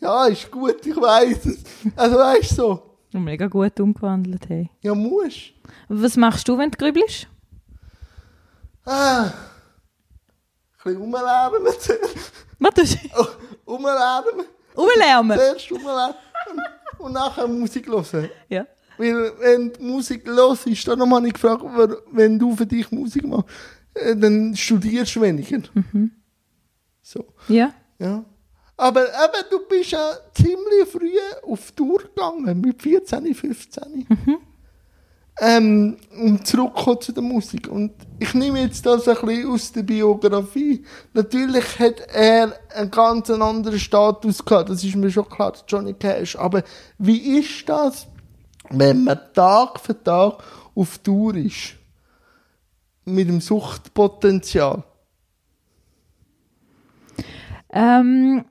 [0.00, 1.62] ja, ist gut, ich weiss es.
[1.96, 2.82] Also weißt du so,
[3.18, 4.70] Mega gut umgewandelt, hey.
[4.82, 5.52] ja, musst.
[5.88, 7.28] Was machst du, wenn du grübelst?
[8.86, 9.32] Ah, ein
[10.84, 11.64] bisschen rumlärmen.
[12.58, 13.08] Was tust du?
[13.18, 13.26] Oh,
[13.72, 14.46] rumlärmen.
[14.76, 15.36] Rumlärmen?
[15.38, 16.14] Zuerst rumlärmen
[16.98, 18.30] und nachher Musik hören.
[18.48, 18.66] Ja.
[18.98, 21.62] Weil, wenn die Musik los ist, dann habe ich gefragt,
[22.12, 23.46] wenn du für dich Musik machst,
[23.94, 25.60] äh, dann studierst du weniger.
[27.02, 27.72] So, Ja.
[27.98, 28.24] ja.
[28.78, 31.10] Aber eben, du bist ja ziemlich früh
[31.42, 34.06] auf Tour gegangen, mit 14, 15.
[35.38, 37.68] Ähm, um zurückzukommen zu der Musik.
[37.68, 40.82] Und ich nehme jetzt das ein bisschen aus der Biografie.
[41.12, 46.36] Natürlich hat er einen ganz anderen Status gehabt, das ist mir schon klar, Johnny Cash.
[46.36, 46.62] Aber
[46.96, 48.06] wie ist das,
[48.70, 50.42] wenn man Tag für Tag
[50.74, 51.74] auf Tour ist?
[53.04, 54.82] Mit dem Suchtpotenzial.
[57.70, 58.46] Ähm,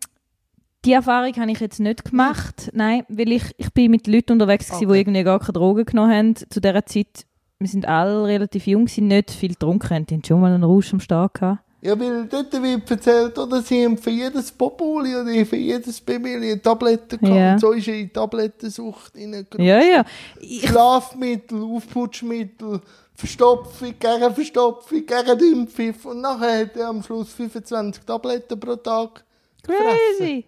[0.85, 2.69] die Erfahrung habe ich jetzt nicht gemacht.
[2.73, 6.13] Nein, weil ich, ich bin mit Leuten unterwegs gewesen, die irgendwie gar keine Drogen genommen
[6.13, 6.35] haben.
[6.35, 7.25] Zu dieser Zeit,
[7.59, 10.99] wir sind alle relativ jung, sind nicht viel getrunken, haben schon mal einen Rausch am
[10.99, 11.61] Start gehabt.
[11.81, 16.35] Ja, weil dort wird erzählt, oder, sie haben für jedes Popoli oder für jedes Baby
[16.35, 17.53] eine Tablette gehabt.
[17.53, 19.59] Und so ist in Tablettensucht reingerutscht.
[19.59, 20.05] Ja, ja.
[20.39, 22.81] Ich, Schlafmittel, Aufputschmittel,
[23.13, 26.05] Verstopfung, gegen Verstopfung, gegen Dünnpfiff.
[26.05, 29.23] Und nachher hat er am Schluss 25 Tabletten pro Tag
[29.61, 30.45] gefressen.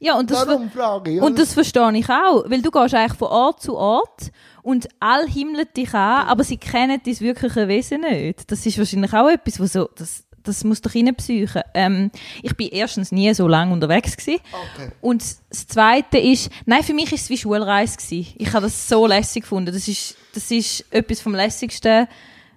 [0.00, 1.20] Ja, und das, Darum frage ich.
[1.20, 4.30] Und das verstehe ich auch, weil du gehst eigentlich von Ort zu Ort
[4.62, 8.50] und all himmeln dich an, aber sie kennen dein wirkliche Wesen nicht.
[8.50, 11.62] Das ist wahrscheinlich auch etwas, was so, das, das muss doch reinpsychen.
[11.74, 12.10] Ähm,
[12.42, 14.40] ich bin erstens nie so lange unterwegs gewesen.
[14.74, 14.90] Okay.
[15.00, 18.34] Und das Zweite ist, nein, für mich ist es wie Schulreise gewesen.
[18.36, 19.72] Ich habe das so lässig gefunden.
[19.72, 22.08] Das ist, das ist etwas vom lässigsten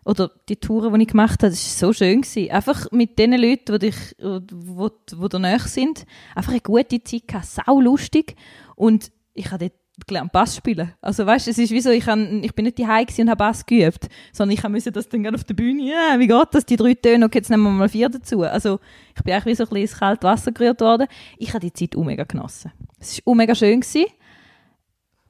[0.05, 2.51] oder die Touren, die ich gemacht habe, das ist so schön gewesen.
[2.51, 7.45] Einfach mit den Leuten, die dich, wo, wo nahe sind, einfach eine gute Zeit gehabt,
[7.45, 8.35] sau lustig.
[8.75, 10.93] Und ich habe dort gelernt Bass spielen.
[11.01, 13.65] Also weißt, es ist wie so, ich, han, ich bin nicht gewesen und habe Bass
[13.65, 16.77] geübt, sondern ich musste das dann gerade auf der Bühne, ja, wie geht das, die
[16.77, 18.43] drei Töne, okay, jetzt nehmen wir mal vier dazu.
[18.43, 18.79] Also
[19.15, 21.07] ich bin eigentlich wie so ein bisschen ins kalte Wasser gerührt worden.
[21.38, 22.71] Ich habe die Zeit mega genossen.
[22.99, 23.81] Es war auch mega schön.
[23.81, 24.05] Gewesen.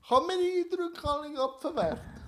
[0.07, 2.18] Kann man die Eindrücke alle gerade verwerten?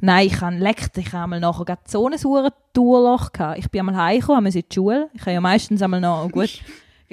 [0.00, 3.58] Nein, ich habe leckt, ich habe einmal nachher gerade so ein saures Tourloch gehabt.
[3.58, 5.10] Ich bin einmal heimgekommen, wir in die Schule.
[5.14, 6.60] Ich habe ja meistens einmal noch, gut,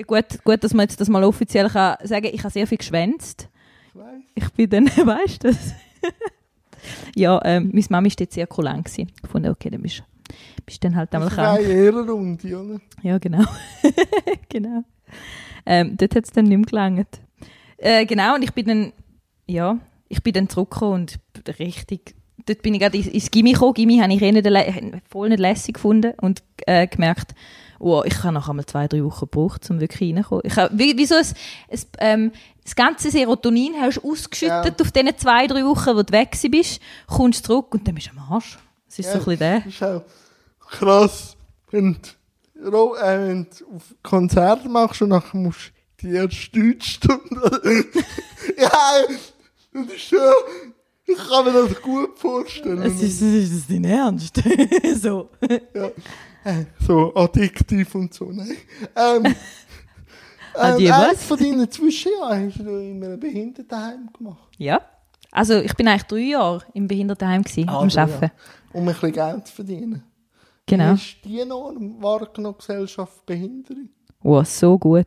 [0.08, 3.50] gut, gut, dass man jetzt das mal offiziell kann sagen, ich habe sehr viel geschwänzt.
[4.36, 4.44] Ich.
[4.44, 5.74] Ich bin dann, weißt du das?
[7.16, 8.86] ja, ähm, meine Mami war dort sehr kulant.
[8.86, 9.12] gewesen.
[9.24, 10.04] Ich fand, okay, dann bist
[10.66, 11.60] bist dann halt einmal Das krank.
[11.60, 12.80] eine Ehrenrunde, oder?
[13.02, 13.44] Ja, genau.
[14.50, 14.84] genau.
[15.66, 17.22] Ähm, dort hat es dann nicht mehr gelangt.
[17.78, 18.94] Äh, genau, und ich bin dann,
[19.48, 21.20] ja, ich bin dann zurückgekommen und
[21.60, 22.16] richtig,
[22.48, 23.74] dort bin ich gerade ins, Gimmi gekommen.
[23.74, 24.48] Gimmi habe ich eh nicht,
[25.10, 27.36] voll nicht lässig gefunden und äh, gemerkt,
[27.80, 30.44] oh, ich habe noch einmal zwei, drei Wochen gebraucht, um wirklich reinzukommen.
[30.46, 31.26] Ich habe, wie, wie so ein,
[31.70, 32.32] ein, ähm,
[32.64, 34.86] das ganze Serotonin hast du ausgeschüttet Ja.
[34.86, 38.12] auf diesen zwei, drei Wochen, wo du weg bist, kommst zurück und dann bist du
[38.12, 38.58] am Arsch.
[38.88, 39.60] Das ist so ein bisschen der.
[39.60, 40.02] Das ist auch
[40.70, 41.38] krass,
[41.72, 41.98] wenn
[42.56, 47.86] du, äh, wenn du auf Konzert machst und nachher musst du die erste Deutschstunde.
[48.58, 48.72] ja,
[49.74, 50.20] das ist schon,
[51.08, 52.82] ich kann mir das gut vorstellen.
[52.82, 54.36] Es ist, ist das dein Ernst?
[55.02, 55.30] so.
[55.74, 55.88] ja.
[56.44, 58.56] Äh, So addiktiv und so, nein.
[58.96, 59.36] Ähm, ähm,
[60.54, 61.24] Adi, eins was?
[61.26, 64.50] von deinen Zwischenjahren hast du in einem Behindertenheim gemacht.
[64.58, 64.82] Ja.
[65.32, 67.98] Also ich bin eigentlich drei Jahre im Behindertenheim gewesen, Ah, am Arbeiten.
[67.98, 68.32] Jahre.
[68.74, 70.04] Um ein bisschen Geld zu verdienen.
[70.66, 70.92] Genau.
[70.92, 73.90] Wie ist die Norm wahrgenommen, Gesellschaft Behinderung?
[74.22, 75.06] Wow, so gut.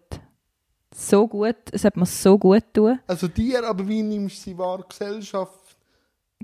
[0.94, 1.56] So gut.
[1.72, 2.98] Es hat mir so gut tun.
[3.06, 5.59] Also dir, aber wie nimmst du sie wahr, Gesellschaft?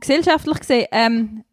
[0.00, 1.44] Gesellschaftlich gesehen, ähm,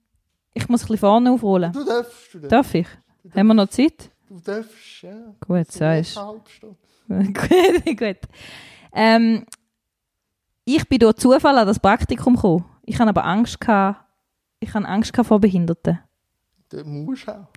[0.53, 1.71] Ich muss ein bisschen vorne aufrollen.
[1.71, 2.51] Du darfst, du darfst.
[2.51, 2.87] Darf ich?
[3.35, 4.11] Haben wir noch Zeit?
[4.27, 5.33] Du darfst, ja.
[5.45, 6.77] Gut, So Stunde.
[7.33, 8.17] gut, gut.
[8.93, 9.45] Ähm,
[10.65, 12.65] ich bin durch Zufall an das Praktikum gekommen.
[12.85, 14.05] Ich hatte aber Angst, gehabt,
[14.59, 15.99] ich hatte Angst vor Behinderten.
[16.69, 17.47] Du musst auch.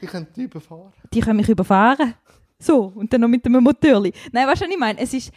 [0.00, 0.92] Ich kann dich überfahren.
[1.12, 2.14] Die können mich überfahren.
[2.58, 4.12] So, und dann noch mit einem Motorli.
[4.32, 4.98] Nein, weißt du, was ich meine?
[5.00, 5.32] Es ist...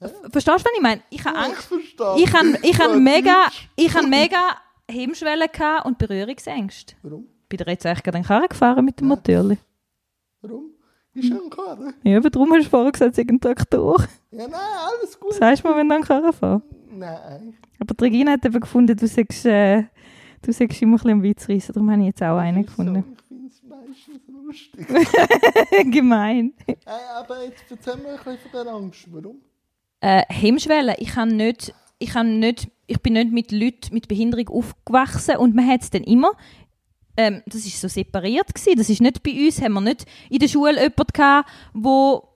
[0.00, 1.02] Verstehst du, was ich meine?
[1.10, 1.64] Ich habe Angst...
[1.64, 2.14] verstehe.
[2.16, 4.56] Ich habe ich Ja, hab mega, ich hab mega
[4.90, 6.94] Hemmschwellen gehabt und Berührungsängste.
[7.02, 7.26] Warum?
[7.48, 9.58] Bin dir jetzt eigentlich gerade in den Karren gefahren mit dem Motorli?
[10.40, 10.70] Warum?
[11.12, 11.94] Ist ja ein Karren.
[12.02, 14.04] Ja, aber darum hast du vorher gesagt, es sei ein Traktor.
[14.30, 15.34] Ja, nein, alles gut.
[15.34, 16.64] Sagst du mir, wenn du an den Karren fährst?
[16.92, 17.54] Nein.
[17.80, 19.82] Aber die Regina hat eben gefunden, du sagst, äh,
[20.42, 21.72] du sagst immer ein bisschen am Witz reissen.
[21.72, 23.04] Darum habe ich jetzt auch einen gefunden.
[23.04, 24.86] So, ich finde es meistens lustig.
[25.92, 26.54] Gemein.
[26.66, 26.76] hey,
[27.16, 29.06] aber jetzt erzähl mir ein bisschen von der Angst.
[29.10, 29.40] Warum?
[30.00, 30.94] Äh, Hemmschwellen.
[30.98, 35.54] Ich, kann nicht, ich, kann nicht, ich bin nicht mit Leuten mit Behinderung aufgewachsen und
[35.54, 36.32] man hat es dann immer.
[37.16, 38.78] Ähm, das ist so separiert gewesen.
[38.78, 39.60] Das ist nicht bei uns.
[39.60, 42.28] Haben wir nicht in der Schule jemanden gehabt, wo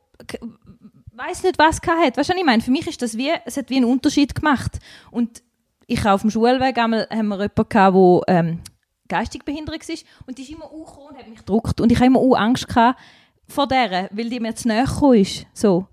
[1.17, 2.17] weiß nicht was gehabt hat.
[2.17, 2.63] Weißt du, was ich meine?
[2.63, 4.79] Für mich ist das wie, es hat wie einen Unterschied gemacht.
[5.11, 5.43] Und
[5.87, 8.61] ich auf dem Schulweg einmal haben wir jemanden gehabt, wo ähm,
[9.09, 9.97] geistig behindert war
[10.27, 12.99] und die ist immer und hat mich gedruckt und ich habe immer Angst gehabt
[13.47, 15.47] vor der, weil die mir zu gekommen ist.
[15.53, 15.87] So.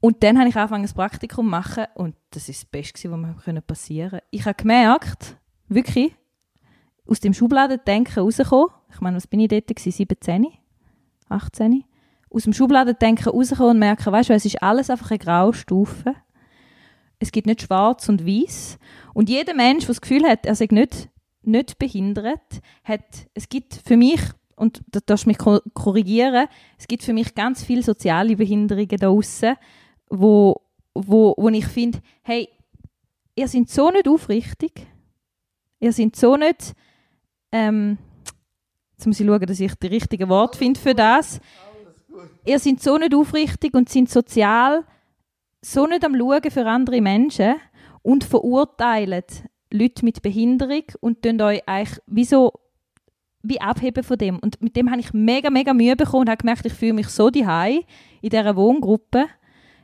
[0.00, 3.18] Und dann habe ich angefangen, ein Praktikum zu machen und das ist das Beste, was
[3.46, 4.24] mir passieren konnte.
[4.30, 5.36] Ich habe gemerkt,
[5.68, 6.14] wirklich,
[7.06, 9.90] aus dem Schubladendenken rauskommen, ich meine, was bin ich dort, gewesen?
[9.92, 10.46] 17,
[11.28, 11.84] 18,
[12.30, 16.14] aus dem Schubladendenken rauskommen und merken, weißt du, es ist alles einfach eine Graustufe.
[17.18, 18.78] Es gibt nicht schwarz und weiß.
[19.14, 21.08] Und jeder Mensch, der das Gefühl hat, er sei nicht,
[21.42, 24.20] nicht behindert, hat, es gibt für mich,
[24.54, 26.46] und da darfst du mich ko- korrigieren,
[26.78, 29.56] es gibt für mich ganz viele soziale Behinderungen da draussen,
[30.10, 30.60] wo,
[30.94, 32.48] wo, wo ich finde, hey,
[33.34, 34.86] ihr seid so nicht aufrichtig,
[35.80, 36.74] ihr seid so nicht,
[37.52, 37.98] ähm,
[38.92, 41.40] jetzt muss ich schauen, dass ich die richtigen Worte finde für das,
[42.44, 44.84] ihr seid so nicht aufrichtig und sind sozial
[45.60, 47.54] so nicht am Schauen für andere Menschen
[48.02, 49.24] und verurteilen
[49.72, 52.52] Leute mit Behinderung und tun euch eigentlich wie so
[53.42, 54.38] wie abheben von dem.
[54.38, 57.08] Und mit dem habe ich mega, mega Mühe bekommen und habe gemerkt, ich fühle mich
[57.08, 57.82] so daheim
[58.20, 59.26] in dieser Wohngruppe,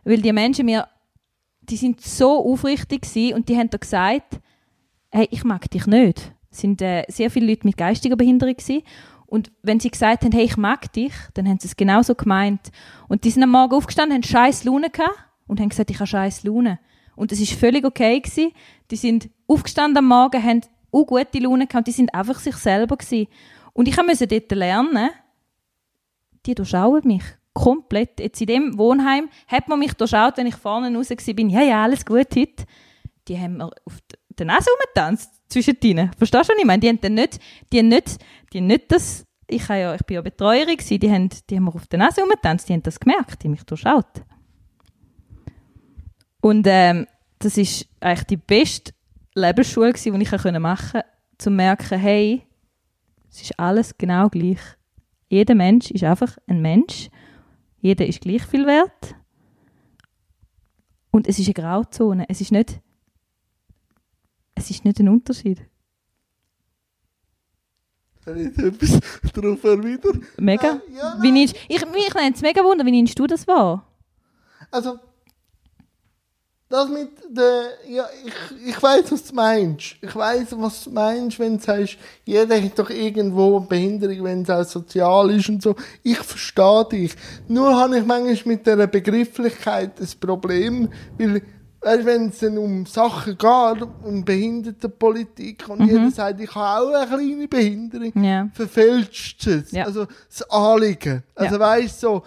[0.05, 0.89] weil die Menschen mir,
[1.63, 3.03] die sind so aufrichtig
[3.35, 4.41] und die haben da gesagt,
[5.11, 6.33] hey, ich mag dich nicht.
[6.51, 8.83] Es sind äh, sehr viele Leute mit geistiger Behinderung gewesen.
[9.27, 12.71] Und wenn sie gesagt haben, hey, ich mag dich, dann haben sie es genauso gemeint.
[13.09, 16.07] Und die sind am Morgen aufgestanden, haben scheiß Laune gehabt und haben gesagt, ich habe
[16.07, 16.79] scheiß Laune.
[17.17, 18.53] Und das ist völlig okay gewesen.
[18.91, 20.61] Die sind aufgestanden am Morgen, haben
[20.93, 23.29] auch gute Laune gehabt und die sind einfach sich selber gewesen.
[23.73, 25.11] Und ich musste dort lernen,
[26.47, 28.21] die durchschauen mich komplett.
[28.21, 31.83] Jetzt in dem Wohnheim hat man mich durchschaut, wenn ich vorne raus war, ja, ja,
[31.85, 32.65] alles gut heute.
[33.29, 33.99] Die haben mir auf
[34.39, 36.11] der Nase rumgetanzt zwischen ihnen.
[36.19, 36.81] Verstehst du, was ich meine?
[36.81, 37.41] Die haben dann nicht,
[37.73, 38.19] die haben nicht,
[38.53, 41.57] die haben nicht das, ich, habe ja, ich bin ja Betreuerin gewesen, die haben, die
[41.57, 44.23] haben mir auf der Nase rumgetanzt, die haben das gemerkt, die haben mich durchschaut.
[46.41, 47.07] Und ähm,
[47.39, 48.93] das ist eigentlich die beste
[49.35, 52.43] Lebensschule gewesen, die ich machen konnte, um zu merken, hey,
[53.31, 54.61] es ist alles genau gleich.
[55.29, 57.09] Jeder Mensch ist einfach ein Mensch.
[57.85, 59.15] Jeder ist gleich viel wert.
[61.11, 62.25] Und es ist eine Grauzone.
[62.31, 62.81] Es ist nicht,
[64.55, 65.69] es ist nicht ein Unterschied.
[68.25, 69.01] Soll ich etwas
[69.35, 70.25] darauf erwidern?
[70.39, 70.81] Mega.
[70.89, 73.87] Äh, ja, wie nimmst, ich mich nimmt es mega wunder, wie nimmst du das wahr?
[74.71, 74.99] Also,
[76.69, 79.97] das mit der, ja, ich, ich weiß, was du meinst.
[80.01, 84.43] Ich weiß, was du meinst, wenn du sagst, jeder hat doch irgendwo eine Behinderung, wenn
[84.43, 85.77] es auch sozial ist und so.
[86.03, 87.15] Ich verstehe dich.
[87.49, 91.43] Nur habe ich manchmal mit dieser Begrifflichkeit ein Problem, weil,
[91.83, 96.95] weißt, wenn es dann um Sachen geht, um Behindertenpolitik und jeder sagt, ich habe auch
[96.95, 98.49] eine kleine Behinderung, Ja.
[98.55, 99.71] verfälscht es.
[99.71, 99.85] Ja.
[99.85, 101.23] Also, das Anliegen.
[101.35, 101.61] Also, Ja.
[101.61, 102.23] weißt so,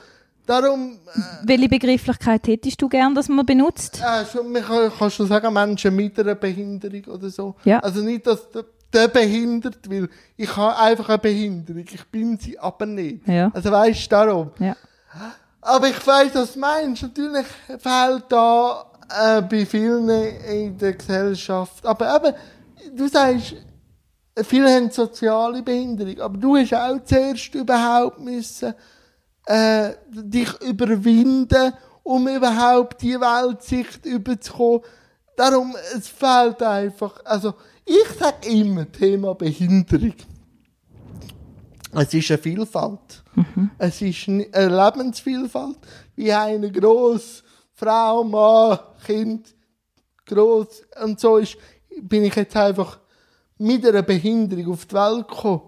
[0.48, 4.00] darum, äh, Welche Begrifflichkeit hättest du gern, dass man benutzt?
[4.00, 7.56] ja, schon, man kann, kann schon sagen, Menschen mit einer Behinderung oder so.
[7.64, 7.80] Ja.
[7.80, 11.86] Also nicht, dass der, der behindert, weil ich habe einfach eine Behinderung.
[11.92, 13.28] Ich bin sie aber nicht.
[13.28, 13.52] Ja.
[13.54, 14.52] Also weißt du, darum.
[14.60, 14.76] Ja.
[15.62, 17.04] Aber ich weiß, was du meinst.
[17.04, 17.46] Natürlich
[17.80, 21.86] fehlt da äh, bei vielen in der Gesellschaft.
[21.86, 22.34] Aber eben,
[22.96, 23.56] du sagst,
[24.44, 26.20] viele haben soziale Behinderung.
[26.22, 28.74] Aber du hast auch zuerst überhaupt müssen,
[29.48, 34.82] äh, dich überwinden, um überhaupt die Weltsicht überzukommen.
[35.36, 37.54] Darum, es fehlt einfach, also,
[37.86, 40.14] ich sage immer Thema Behinderung.
[41.94, 43.24] Es ist eine Vielfalt.
[43.78, 45.78] Es ist eine Lebensvielfalt.
[46.16, 49.56] Wie eine groß Frau, Mann, Kind,
[50.26, 51.56] groß und so ist,
[52.02, 53.00] bin ich jetzt einfach
[53.58, 55.62] mit einer Behinderung auf die Welt gekommen.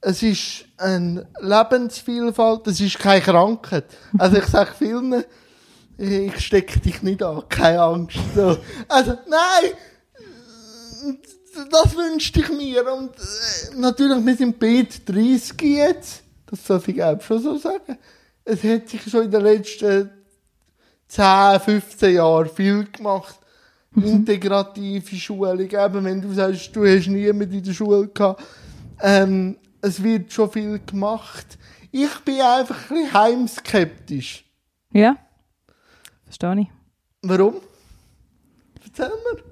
[0.00, 3.86] Es ist eine Lebensvielfalt, es ist keine Krankheit.
[4.18, 5.24] Also ich sage vielen,
[5.98, 8.18] ich stecke dich nicht an, keine Angst.
[8.34, 8.58] So.
[8.88, 9.72] Also, nein,
[11.70, 12.92] das wünschte ich mir.
[12.92, 16.22] Und äh, natürlich, wir sind beide 30 jetzt.
[16.46, 17.98] Das darf ich auch schon so sagen.
[18.44, 20.10] Es hat sich schon in den letzten
[21.08, 23.36] 10, 15 Jahren viel gemacht.
[23.96, 28.42] Integrative Schulung, eben wenn du sagst, du hast niemanden in der Schule gehabt.
[29.00, 31.58] Ähm, es wird schon viel gemacht.
[31.92, 34.44] Ich bin einfach ein bisschen heimskeptisch.
[34.92, 35.16] Ja.
[36.24, 36.66] Verstehe ich.
[37.22, 37.54] Warum?
[38.84, 39.42] Erzähl mir.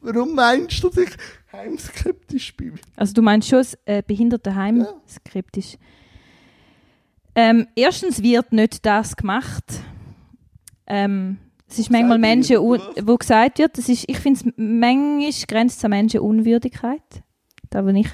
[0.00, 1.10] Warum meinst du, dass ich
[1.52, 2.78] heimskeptisch bin?
[2.96, 4.94] Also du meinst schon äh, Behindertenheim Ja.
[5.08, 5.76] skeptisch.
[7.34, 9.64] Ähm, erstens wird nicht das gemacht.
[10.86, 15.78] Ähm, es ist manchmal Menschen, wo gesagt wird, das ist, ich finde es manchmal grenzt
[15.78, 17.02] es an Menschenunwürdigkeit.
[17.70, 18.08] Da, wo ich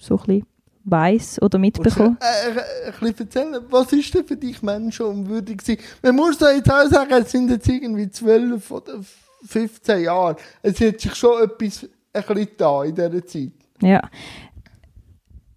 [0.00, 0.44] so ein
[0.86, 2.16] weiss oder mitbekomme.
[2.20, 5.82] Äh, äh, ein bisschen erzählen, was ist denn für dich menschenunwürdig gewesen?
[6.02, 9.00] Man muss da jetzt auch sagen, es sind jetzt irgendwie 12 oder
[9.44, 10.36] 15 Jahre.
[10.62, 13.52] Es hat sich schon etwas ein bisschen da in dieser Zeit.
[13.82, 14.08] Ja.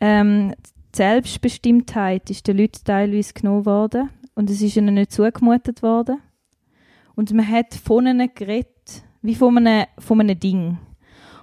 [0.02, 0.56] Ähm,
[0.93, 6.21] die Selbstbestimmtheit ist den Leuten teilweise genommen worden und es ist ihnen nicht zugemutet worden.
[7.15, 10.80] Und man hat von ihnen geredet, wie von einem, von einem Ding.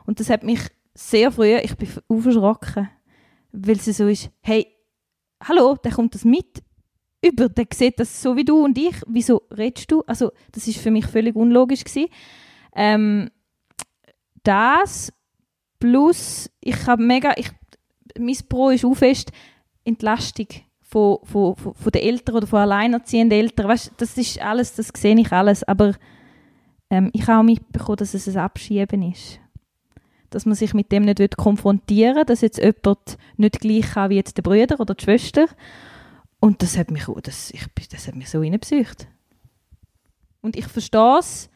[0.06, 0.61] Und das hat mich
[0.96, 2.88] sehr früh, ich bin aufgeschrocken,
[3.52, 4.66] weil sie so ist, hey,
[5.42, 6.62] hallo, der kommt das mit
[7.22, 10.02] über, der sieht das so wie du und ich, wieso redest du?
[10.06, 11.82] Also das ist für mich völlig unlogisch.
[12.74, 13.30] Ähm,
[14.42, 15.12] das
[15.78, 17.50] plus, ich habe mega, ich,
[18.18, 19.32] mein Pro ist auch fest
[19.85, 20.46] Entlastung
[20.82, 23.68] von, von, von, von den Eltern oder von alleinerziehenden Eltern.
[23.68, 25.94] Weißt, das ist alles, das sehe ich alles, aber
[26.90, 29.40] ähm, ich habe auch mitbekommen, dass es ein Abschieben ist.
[30.31, 34.17] Dass man sich mit dem nicht konfrontieren will, dass jetzt jemand nicht gleich kann wie
[34.17, 35.47] jetzt der Brüder oder die Schwester.
[36.41, 39.09] Und das hat mich, auch- das, ich, das hat mich so reingepsycht.
[40.41, 41.51] Und ich verstehe es.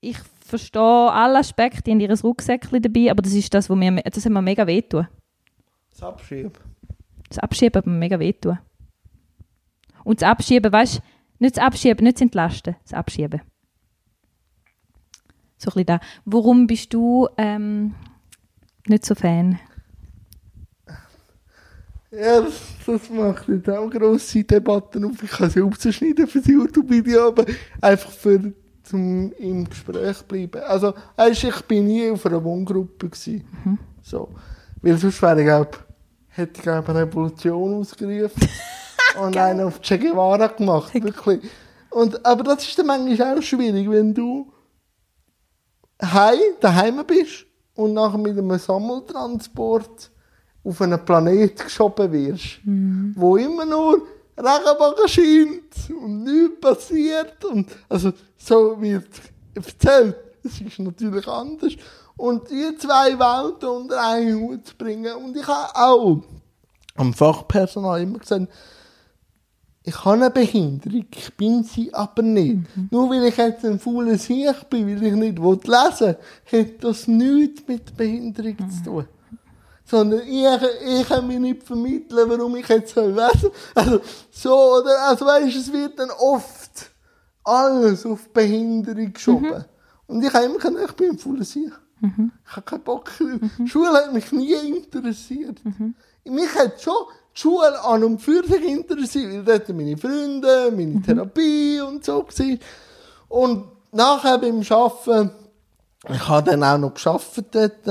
[0.00, 4.24] Ich verstehe alle Aspekte in ihrem Rucksäckchen dabei, aber das ist das, was mir, das
[4.24, 5.08] hat mir mega wehtun.
[5.90, 6.52] Das Abschieben.
[7.28, 8.58] Das Abschieben hat mir mega wehtun.
[10.04, 11.00] Und das Abschieben, weißt du,
[11.38, 13.40] nicht das Abschieben, nicht das Entlasten, das Abschieben.
[15.64, 16.00] So ein bisschen da.
[16.26, 17.94] Warum bist du ähm,
[18.86, 19.58] nicht so Fan?
[22.10, 22.54] Ja, das,
[22.86, 25.22] das macht jetzt auch grosse Debatten auf.
[25.22, 27.46] Ich kann sie aufzuschneiden für das YouTube-Video, aber
[27.80, 30.62] einfach für zum im Gespräch bleiben.
[30.62, 33.44] Also, weißt, ich bin nie auf einer Wohngruppe gewesen.
[34.02, 34.28] So.
[34.82, 35.82] Weil sonst wäre ich, glaub,
[36.28, 38.48] hätte ich, eine Revolution ausgerufen
[39.22, 41.40] und einen auf Che Guevara gemacht, wirklich.
[41.90, 44.52] Und, aber das ist dann manchmal auch schwierig, wenn du
[46.02, 50.10] heim, daheim bist und nachher mit einem Sammeltransport
[50.64, 52.60] auf einen Planet geschoben wirst,
[53.14, 57.44] wo immer nur Regenbogen scheint und nichts passiert.
[57.44, 59.08] Und, also, so wird
[59.54, 60.16] erzählt.
[60.42, 61.72] Es ist natürlich anders.
[62.16, 65.14] Und die zwei Welten unter einen Hut zu bringen.
[65.16, 66.22] Und ich habe auch
[66.96, 68.48] am Fachpersonal immer gesagt,
[69.86, 72.66] ich habe eine Behinderung, ich bin sie aber nicht.
[72.90, 76.16] Nur weil ich jetzt ein fauler Sieg bin, weil ich nicht lesen
[76.50, 79.08] will, hat das nichts mit Behinderung zu tun.
[79.84, 80.46] Sondern ich,
[80.86, 85.08] ich kann mir nicht vermitteln, warum ich jetzt soll lesen Also, so, oder?
[85.08, 86.90] Also, weißt, es wird dann oft
[87.44, 89.66] alles auf Behinderung geschoben.
[90.06, 91.72] Und ich habe immer gesagt, ich bin ein fauler Sieg.
[92.00, 93.10] Ich habe keinen Bock.
[93.18, 95.60] Die Schule hat mich nie interessiert.
[96.24, 96.94] Mich hat schon
[97.34, 102.26] die Schule an und für sich interessiert, weil dort meine Freunde, meine Therapie und so
[102.26, 102.58] war.
[103.28, 105.30] Und nachher beim Arbeiten,
[106.12, 107.86] ich habe dann auch noch dort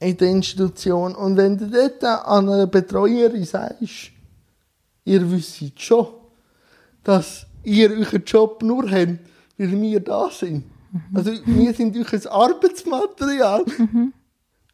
[0.00, 1.14] in der Institution.
[1.14, 4.10] Und wenn du dort an einer Betreuerin sagst,
[5.04, 6.06] ihr wisst schon,
[7.04, 9.18] dass ihr euren Job nur habt,
[9.58, 10.64] weil wir da sind.
[11.12, 13.64] Also wir sind euer Arbeitsmaterial.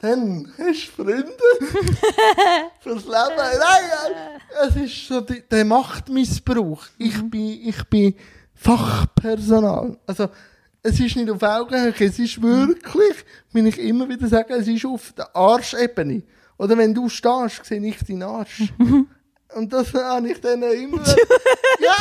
[0.05, 1.33] Dann hast du Freunde
[2.81, 3.37] fürs Leben.
[3.39, 4.29] Nein,
[4.69, 6.85] es ist so der Machtmissbrauch.
[6.99, 8.15] Ich bin, ich bin
[8.53, 9.97] Fachpersonal.
[10.07, 10.29] Also
[10.83, 14.85] es ist nicht auf Augenhöhe, es ist wirklich, wenn ich immer wieder sage, es ist
[14.85, 16.23] auf der Arschebene.
[16.59, 18.75] Oder wenn du stehst, sehe ich deinen Arsch.
[19.55, 21.03] Und das habe ich dann immer.
[21.79, 21.97] ja,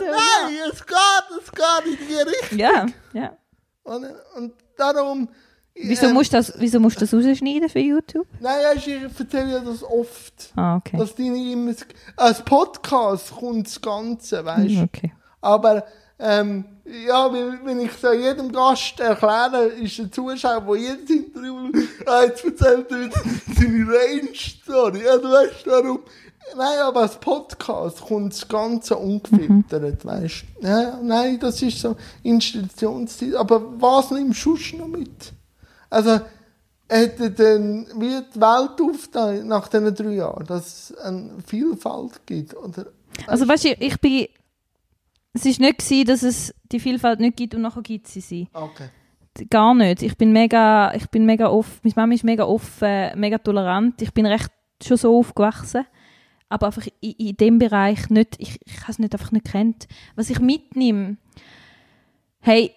[0.00, 0.96] nein, es geht,
[1.38, 2.58] es geht in die Richtung.
[2.58, 3.36] Ja, ja.
[3.82, 5.28] Und, und darum.
[5.74, 8.26] Wieso ähm, musst du das, wieso musst du das rausschneiden für YouTube?
[8.40, 10.52] Nein, ich erzähle ja das oft.
[10.54, 10.98] Ah, okay.
[10.98, 11.72] Dass die nicht immer.
[12.16, 14.82] Als Podcast kommt das Ganze, weißt du.
[14.82, 15.12] Okay.
[15.40, 15.84] Aber
[16.18, 21.70] ähm, ja, wenn, ich so jedem Gast erkläre, ist ein Zuschauer, der jedes Interview
[22.06, 23.20] ah, jetzt erzählt er wieder
[23.56, 25.02] seine Range-Story.
[25.04, 26.00] Ja, du weißt warum.
[26.56, 30.66] Nein, aber als Podcast kommt das Ganze ungefiltert, weißt du.
[30.66, 33.34] Ja, nein, das ist so Institutionszeit.
[33.34, 35.32] Aber was nimmst du sonst noch mit?
[35.92, 36.20] Also,
[36.88, 42.56] hätte dann wie die Welt aufgeteilt nach diesen drei Jahren, dass es eine Vielfalt gibt?
[42.56, 42.86] Oder,
[43.26, 44.26] Also weißt du, ich bin...
[45.34, 48.48] Es war nicht, gewesen, dass es die Vielfalt nicht gibt und nachher gibt sie sie.
[48.52, 48.88] okay.
[49.48, 50.02] Gar nicht.
[50.02, 51.80] Ich bin mega, ich bin mega offen.
[51.84, 54.02] Meine Mama ist mega offen, mega tolerant.
[54.02, 54.50] Ich bin recht
[54.82, 55.86] schon so aufgewachsen.
[56.50, 59.88] Aber einfach in, in dem Bereich nicht, ich, ich habe es nicht einfach nicht kennt.
[60.16, 61.16] Was ich mitnehme,
[62.40, 62.72] hey,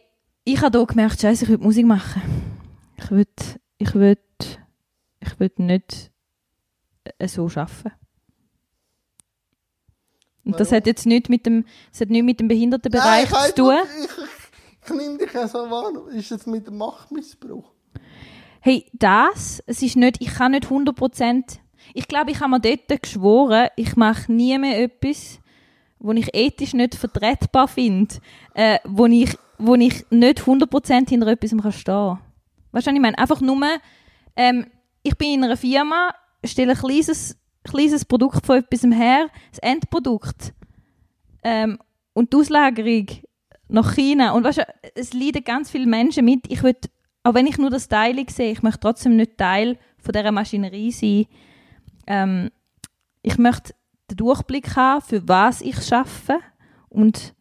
[0.45, 2.21] ich habe hier gemerkt, scheiße, ich will Musik machen.
[2.97, 3.27] Ich will,
[3.77, 4.17] ich will,
[5.19, 6.11] ich will nicht
[7.03, 7.91] äh, so arbeiten.
[10.43, 13.55] Und das hat jetzt nicht mit dem, das hat nicht mit dem Nein, Behindertenbereich ich,
[13.55, 13.75] zu tun.
[14.03, 16.07] Ich, ich, ich nehme dich ja so wahr.
[16.13, 17.71] Ist es mit dem Machtmissbrauch?
[18.61, 21.59] Hey, das, es ist nicht, ich kann nicht 100%,
[21.93, 25.39] ich glaube, ich habe mir dort geschworen, ich mache nie mehr etwas,
[25.99, 28.15] wo ich ethisch nicht vertretbar finde,
[28.53, 32.19] äh, wo, ich, wo ich nicht 100% hinter etwas kann stehen
[32.75, 33.17] Weißt du, was ich meine?
[33.17, 33.57] Einfach nur,
[34.35, 34.67] ähm,
[35.01, 36.13] ich bin in einer Firma,
[36.43, 40.53] stelle ein kleines, kleines Produkt von etwas her, das Endprodukt
[41.41, 41.79] ähm,
[42.11, 43.07] und die Auslagerung
[43.69, 44.31] nach China.
[44.31, 44.63] Und weißt du,
[44.93, 46.51] es leiden ganz viele Menschen mit.
[46.51, 46.75] Ich will,
[47.23, 50.91] auch wenn ich nur das Teil sehe, ich möchte trotzdem nicht Teil von dieser Maschinerie
[50.91, 51.27] sein.
[52.07, 52.51] Ähm,
[53.21, 53.73] ich möchte
[54.11, 56.39] den Durchblick haben, für was ich schaffe.
[56.89, 57.34] Und,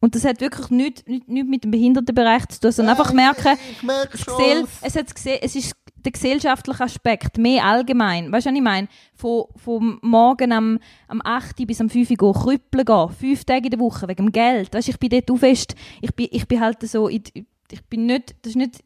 [0.00, 3.58] und das hat wirklich nichts nicht, nicht mit dem Behindertenbereich zu tun, sondern einfach merken,
[3.70, 4.26] Ich, ich.
[4.26, 5.74] Gesell, es, hat gesehen, es ist
[6.04, 8.32] der gesellschaftliche Aspekt, mehr allgemein.
[8.32, 8.88] Weißt du, was ich meine?
[9.14, 10.78] Von, vom Morgen am,
[11.08, 14.08] am 8 Uhr bis am 5 Uhr gehen, krüppeln gehen, fünf Tage in der Woche,
[14.08, 14.72] wegen dem Geld.
[14.72, 17.22] Weißt du, ich bin dort fest, ich bin, ich bin halt so, in,
[17.70, 18.80] ich bin nicht, das ist nicht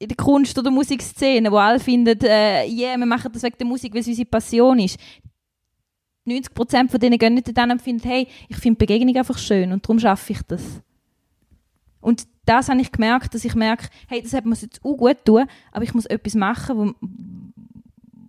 [0.00, 3.66] in der Kunst- oder Musikszene, wo alle finden, äh, yeah, wir machen das wegen der
[3.66, 4.98] Musik, weil es unsere Passion ist.
[6.28, 10.32] 90% von denen gehen dann und hey, ich finde Begegnung einfach schön und darum schaffe
[10.32, 10.62] ich das.
[12.00, 15.24] Und das habe ich gemerkt, dass ich merke, hey, das hat mir jetzt auch gut
[15.24, 16.94] tun, aber ich muss etwas machen, wo,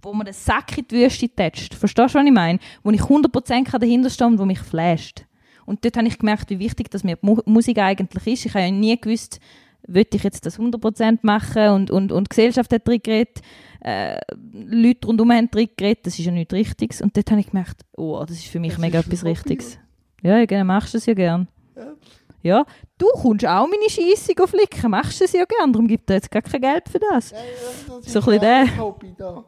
[0.01, 1.75] wo mir den Sack in die Wüste tätscht.
[1.75, 2.59] Verstehst du, was ich meine?
[2.83, 5.25] Wo ich 100% kann dahinter stehen und wo mich flasht.
[5.65, 8.45] Und dort habe ich gemerkt, wie wichtig dass mir Musik eigentlich ist.
[8.47, 9.39] Ich habe ja nie gewusst,
[9.87, 13.41] würde ich jetzt das 100% machen und, und, und die Gesellschaft hat drin geredet,
[13.81, 14.19] äh,
[14.53, 17.01] Leute rundherum haben drin geredet, das ist ja nichts Richtiges.
[17.01, 19.79] Und dort habe ich gemerkt, oh, das ist für mich Das mega etwas Richtiges.
[20.21, 21.47] Ja, ja, gerne, machst du es ja gern.
[21.75, 21.93] Ja.
[22.41, 22.65] Ja,
[22.97, 26.31] du kommst auch meine Scheisse flicken, machst du es ja gern, darum gibt er jetzt
[26.31, 27.31] gar kein Geld für das.
[27.31, 27.37] Ja,
[28.01, 29.45] das So ein bisschen der.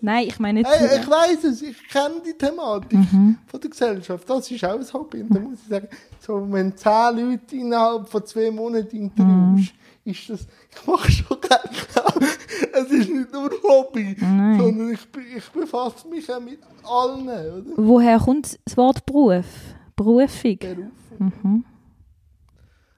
[0.00, 0.70] Nein, ich meine jetzt...
[0.72, 3.38] Hey, ich weiß es, ich kenne die Thematik Mhm.
[3.46, 4.28] von der Gesellschaft.
[4.28, 5.22] Das ist auch ein Hobby.
[5.22, 5.88] Und da muss ich sagen,
[6.20, 9.72] so, wenn zehn Leute innerhalb von zwei Monaten interviewst,
[10.04, 10.10] Mhm.
[10.12, 12.28] ist das, ich mache schon gerne.
[12.72, 14.58] es ist nicht nur Hobby, Nein.
[14.58, 15.00] sondern ich,
[15.36, 17.72] ich befasse mich auch mit allen, oder?
[17.76, 19.46] Woher kommt das Wort Beruf?
[19.94, 20.58] Berufung.
[20.58, 20.92] Beruf.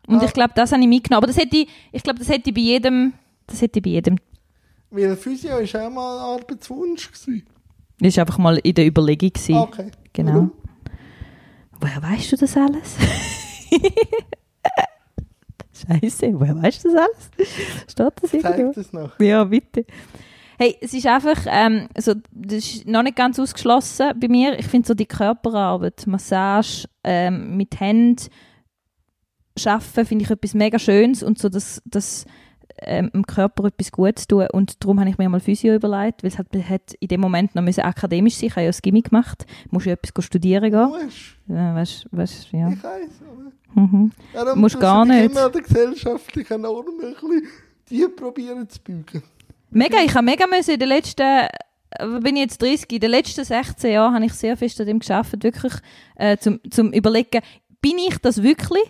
[0.06, 0.24] Und Ah.
[0.24, 1.18] ich glaube, das habe ich mitgenommen.
[1.24, 3.12] Aber das hätte ich, ich glaube, das hätte ich bei jedem,
[3.46, 4.16] das hätte ich bei jedem.
[4.90, 7.12] Weil Physio war auch mal ein Arbeitswunsch.
[7.12, 7.46] Gewesen.
[8.00, 9.32] Das war einfach mal in der Überlegung.
[9.32, 9.56] Gewesen.
[9.56, 9.90] Okay.
[10.12, 10.32] Genau.
[10.32, 10.52] Warum?
[11.80, 12.96] Woher weißt du das alles?
[15.72, 17.30] Scheiße, woher weißt du das alles?
[17.88, 18.72] Steht das irgendwo?
[18.72, 19.18] Zeig das noch.
[19.20, 19.86] Ja, bitte.
[20.58, 24.58] Hey, es ist einfach, ähm, so, das ist noch nicht ganz ausgeschlossen bei mir.
[24.58, 28.26] Ich finde so die Körperarbeit, Massage, ähm, mit Händen,
[29.56, 32.26] Schaffen finde ich etwas mega Schönes und so, dass, dass
[32.82, 34.46] ähm, dem Körper etwas Gutes tun.
[34.52, 37.54] Und darum habe ich mir mal Physio überlegt, weil es hat, hat in dem Moment
[37.54, 38.48] noch müssen akademisch sein.
[38.48, 39.46] Ich habe ja das Gimmick gemacht.
[39.70, 40.80] Musst ja etwas studieren gehen.
[40.80, 41.36] Du musst.
[41.48, 42.70] Ja, weißt, weißt, ja.
[42.70, 43.80] Ich weiß, aber...
[43.80, 44.10] Mhm.
[44.32, 45.30] Darum Musst gar du nicht.
[45.30, 47.48] immer der gesellschaftlichen Norm ein bisschen
[47.90, 49.22] die probieren zu bügen.
[49.70, 51.48] Mega, ich habe mega müssen in den letzten, äh,
[52.20, 54.98] bin ich jetzt 30, in den letzten 16 Jahren habe ich sehr fest an dem
[55.00, 55.74] geschafft, wirklich
[56.16, 57.40] äh, zum, zum überlegen,
[57.80, 58.82] bin ich das wirklich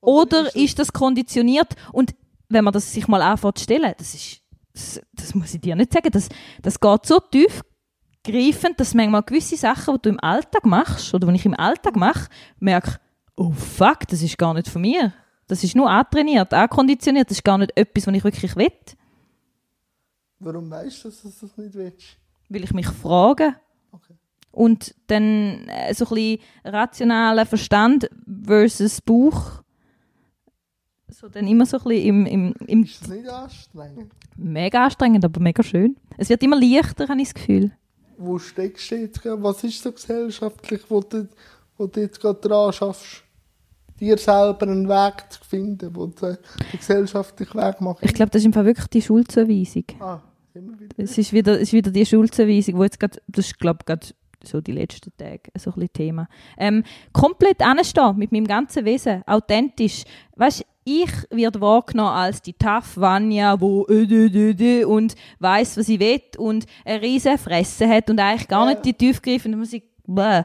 [0.00, 1.74] oder, ist, das konditioniert?
[1.92, 2.14] Und
[2.50, 4.42] wenn man das sich mal anfängt zu stellen, das ist,
[4.72, 6.28] das, das muss ich dir nicht sagen, das,
[6.60, 7.62] das geht so tief
[8.22, 11.96] greifend, dass manchmal gewisse Sachen, die du im Alltag machst oder die ich im Alltag
[11.96, 12.28] mache,
[12.58, 12.98] merke,
[13.36, 15.14] oh fuck, das ist gar nicht von mir.
[15.46, 18.72] Das ist nur antrainiert, ankonditioniert, das ist gar nicht etwas, was ich wirklich will.
[20.38, 22.20] Warum weißt du, dass du das nicht willst?
[22.50, 23.56] will ich mich fragen.
[23.92, 24.14] Okay.
[24.50, 28.10] Und dann äh, so ein bisschen rationaler Verstand
[28.44, 29.62] versus Bauch.
[31.12, 34.12] So dann immer so ein bisschen im, im, im Ist das nicht anstrengend?
[34.36, 35.96] mega anstrengend, aber mega schön.
[36.16, 37.72] Es wird immer leichter, habe ich das Gefühl.
[38.16, 39.42] Wo steckst du jetzt gerade?
[39.42, 41.28] Was ist so gesellschaftlich, wo du,
[41.76, 43.24] wo du jetzt gerade dran schaffst?
[44.00, 46.38] dir selber einen Weg zu finden, wo du den
[46.72, 48.02] gesellschaftlichen Weg machst.
[48.02, 49.84] Ich glaube, das ist im Fall wirklich die Schulzuweisung.
[50.00, 50.20] Ah,
[50.54, 50.94] immer wieder.
[50.96, 54.14] Es ist wieder, es ist wieder die Schulzuweisung, wo jetzt grad, das ist, glaube ich,
[54.42, 56.28] so die letzten Tage so ein Thema.
[56.56, 56.82] Ähm,
[57.12, 60.04] komplett anstehen mit meinem ganzen Wesen, authentisch.
[60.36, 66.66] Weißt, ich werde wahrgenommen als die tough Vanya, wo und weiß, was sie will und
[66.84, 68.70] eine riesige Fresse hat und eigentlich gar Ja.
[68.72, 69.84] nicht die tiefgreifende Musik.
[70.06, 70.42] Bäh.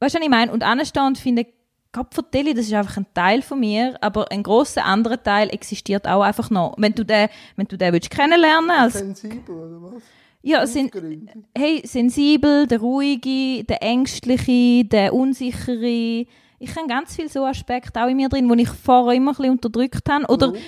[0.00, 0.52] Weißt du, was ich meine?
[0.52, 1.46] Und anstehen und finde,
[1.92, 6.08] Gott vertelle, das ist einfach ein Teil von mir, aber ein großer anderer Teil existiert
[6.08, 6.74] auch einfach noch.
[6.78, 10.02] Wenn du den, wenn du den willst kennenlernen als Sensibel, oder was?
[10.42, 11.32] ja, Gründe.
[11.56, 16.26] hey, sensibel, der ruhige, der ängstliche, der unsichere.
[16.62, 19.36] Ich habe ganz viele so Aspekte auch in mir drin, die ich vorher immer ein
[19.36, 20.26] bisschen unterdrückt habe.
[20.26, 20.62] Oder Warum?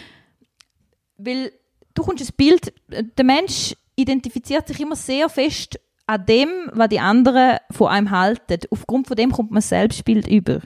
[1.18, 1.53] weil
[1.95, 6.99] du kommst ein Bild, der Mensch identifiziert sich immer sehr fest an dem, was die
[6.99, 8.59] anderen von einem halten.
[8.70, 10.61] Aufgrund von dem kommt man Selbstbild über.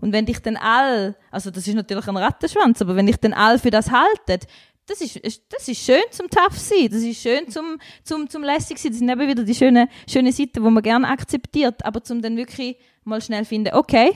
[0.00, 3.32] Und wenn dich dann all, also das ist natürlich ein Rattenschwanz, aber wenn dich dann
[3.32, 4.44] all für das halten,
[4.86, 5.20] das ist,
[5.50, 8.98] das ist schön zum tough sein, das ist schön zum, zum, zum lässig sein, das
[8.98, 12.76] sind eben wieder die schönen, schönen Seiten, die man gerne akzeptiert, aber zum dann wirklich
[13.04, 14.14] mal schnell finden, okay,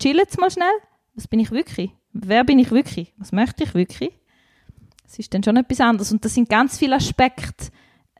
[0.00, 0.72] chill jetzt mal schnell,
[1.14, 1.90] was bin ich wirklich?
[2.12, 3.12] Wer bin ich wirklich?
[3.16, 4.12] Was möchte ich wirklich?
[5.06, 6.12] Es ist dann schon etwas anderes.
[6.12, 7.70] Und das sind ganz viele Aspekte.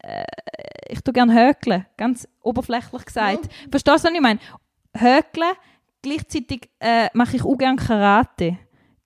[0.03, 0.25] Äh,
[0.89, 3.49] ich tue gerne hökeln, ganz oberflächlich gesagt.
[3.71, 4.41] Verstehst du, was ich meine?
[4.97, 5.53] Hökeln,
[6.03, 8.59] gleichzeitig äh, mache ich auch gerne Karate.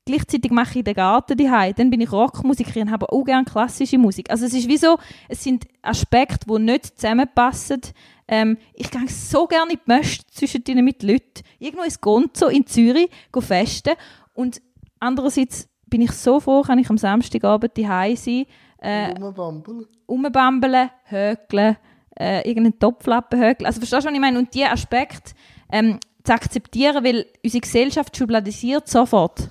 [0.04, 1.74] Gleichzeitig mache ich den Garten daheim.
[1.76, 4.30] Dann bin ich Rockmusikerin, habe auch gerne klassische Musik.
[4.30, 4.98] Also es ist wie so,
[5.28, 7.82] es sind Aspekte, die nicht zusammenpassen.
[8.28, 11.42] Ähm, ich gehe so gerne in die Möste zwischen denen mit Leuten.
[11.58, 13.94] Irgendwo ins Gonzo in Zürich, go festen.
[14.34, 14.60] Und
[15.00, 18.44] andererseits bin ich so froh, kann ich am Samstagabend daheim sein,
[18.78, 19.86] äh, Rumbambeln.
[20.08, 21.76] rumbambeln, hökeln,
[22.18, 23.66] äh, irgendeinen Topflappen hökeln.
[23.66, 24.38] Also verstehst du, was ich meine?
[24.38, 25.32] Und diese Aspekte
[25.72, 29.48] ähm, zu akzeptieren, weil unsere Gesellschaft schubladisiert sofort.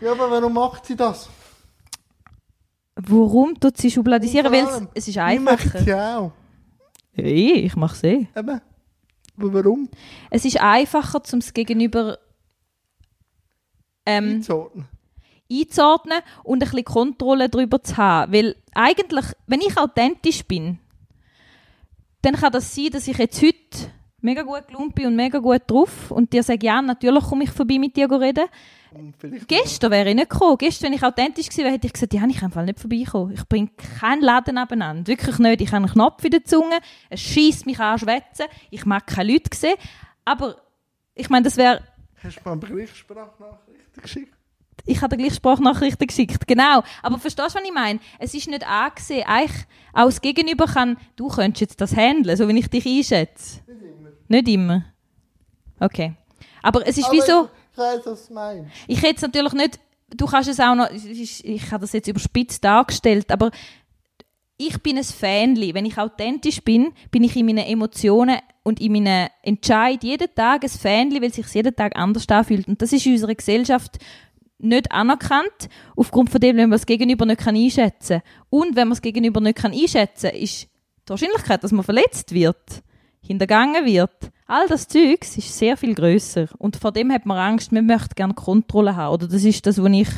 [0.00, 1.28] Ja, aber warum macht sie das?
[2.96, 4.50] Warum tut sie schubladisieren?
[4.52, 4.64] Weil
[4.94, 5.78] es, ist Ich möchte einfacher.
[5.80, 6.32] sie auch.
[7.14, 8.26] Hey, ich mache es eh.
[8.36, 8.60] Eben.
[9.36, 9.88] Aber warum?
[10.30, 12.18] Es ist einfacher, um es gegenüber
[14.06, 14.86] ähm, Einzuordnen.
[15.50, 18.32] einzuordnen und ein bisschen Kontrolle darüber zu haben.
[18.32, 20.78] Weil eigentlich, wenn ich authentisch bin,
[22.22, 25.62] dann kann das sein, dass ich jetzt heute mega gut gelaunt bin und mega gut
[25.66, 28.46] drauf und dir sage, ja, natürlich komme ich vorbei mit dir reden.
[28.94, 30.58] Und vielleicht Gestern wäre ich nicht gekommen.
[30.58, 33.32] Gestern, wenn ich authentisch gewesen wäre, hätte ich gesagt, ja, ich kann nicht vorbeikommen.
[33.32, 33.70] Ich bringe
[34.00, 35.06] keinen Laden nebeneinander.
[35.06, 35.60] Wirklich nicht.
[35.60, 36.78] Ich habe einen Knopf in der Zunge,
[37.10, 38.46] es schießt mich an, schwätzen.
[38.70, 39.76] Ich mag keine Leute sehen.
[40.24, 40.56] Aber,
[41.14, 41.82] ich meine, das wäre
[42.24, 44.34] hast du mal eine Berichtssprachnachricht geschickt.
[44.86, 46.82] ich habe dir gleich Sprachnachrichten geschickt, genau.
[47.02, 48.00] Aber verstehst du, was ich meine?
[48.18, 52.48] Es ist nicht angesehen, eigentlich auch das Gegenüber kann, du könntest jetzt das handeln, so
[52.48, 53.60] wie ich dich einschätze.
[53.66, 54.10] Nicht immer.
[54.28, 54.84] Nicht immer.
[55.78, 56.14] Okay.
[56.62, 58.70] Aber es ist wie Aber so, Ich weiss, was du meinst.
[58.86, 59.80] ich hätte es natürlich nicht,
[60.16, 63.50] du kannst es auch noch, es ist- ich habe das jetzt überspitzt dargestellt, aber
[64.56, 65.74] ich bin ein Fanli.
[65.74, 70.62] Wenn ich authentisch bin, bin ich in meinen Emotionen und in meinen Entscheid jeden Tag
[70.62, 72.68] ein Fanli, weil sich jeden Tag anders anfühlt.
[72.68, 73.98] Und das ist in unserer Gesellschaft
[74.58, 78.32] nicht anerkannt, aufgrund von dem, wenn man das Gegenüber nicht einschätzen kann.
[78.50, 80.68] Und wenn man das Gegenüber nicht einschätzen kann, ist
[81.06, 82.82] die Wahrscheinlichkeit, dass man verletzt wird,
[83.26, 84.12] hintergangen wird,
[84.46, 88.14] all das Zeugs ist sehr viel größer Und vor dem hat man Angst, man möchte
[88.14, 89.14] gerne Kontrolle haben.
[89.14, 90.08] Oder das ist das, was ich,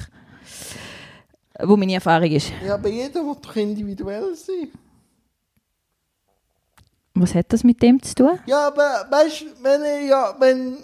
[1.63, 2.53] wo meine Erfahrung ist.
[2.67, 4.69] Ja, aber jeder will doch individuell sein.
[7.15, 8.39] Was hat das mit dem zu tun?
[8.47, 10.77] Ja, aber weißt du, wenn ich ja, wenn,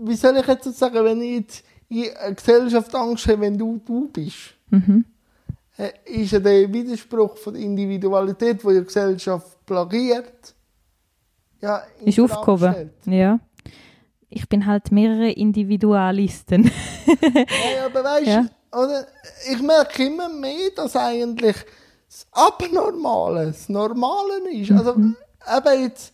[0.00, 3.80] wie soll ich jetzt sagen, wenn ich jetzt in einer Gesellschaft Angst habe, wenn du
[3.84, 5.06] du bist, Mhm.
[5.78, 10.54] äh, ist ja der Widerspruch von der Individualität, die die Gesellschaft plagiert,
[11.60, 12.90] ja, Ist aufgehoben.
[13.06, 13.38] Ja.
[14.30, 16.70] Ich bin halt mehrere Individualisten.
[17.06, 19.04] Ja, aber weißt du, Ja.
[19.50, 21.56] ich merke immer mehr, dass eigentlich
[22.08, 24.70] das Abnormale das Normale ist.
[24.72, 25.16] Also, Mhm.
[25.56, 26.12] eben jetzt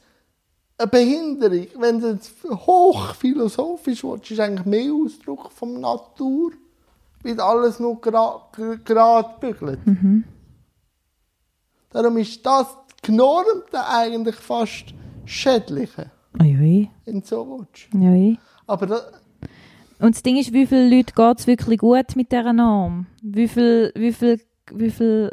[0.78, 6.52] eine Behinderung, wenn du jetzt hochphilosophisch willst, ist eigentlich mehr Ausdruck von Natur,
[7.22, 9.86] weil alles nur gerade bügelt.
[9.86, 10.24] Mhm.
[11.90, 12.66] Darum ist das
[13.02, 14.86] Genormte eigentlich fast
[15.26, 16.10] Schädliche,
[17.04, 17.88] wenn du so willst.
[18.66, 19.00] Aber da,
[20.00, 23.06] Und das Ding ist, wie viele Leute geht es wirklich gut mit dieser Norm?
[23.22, 24.40] Wie viel, wie viel,
[24.72, 25.30] wie viel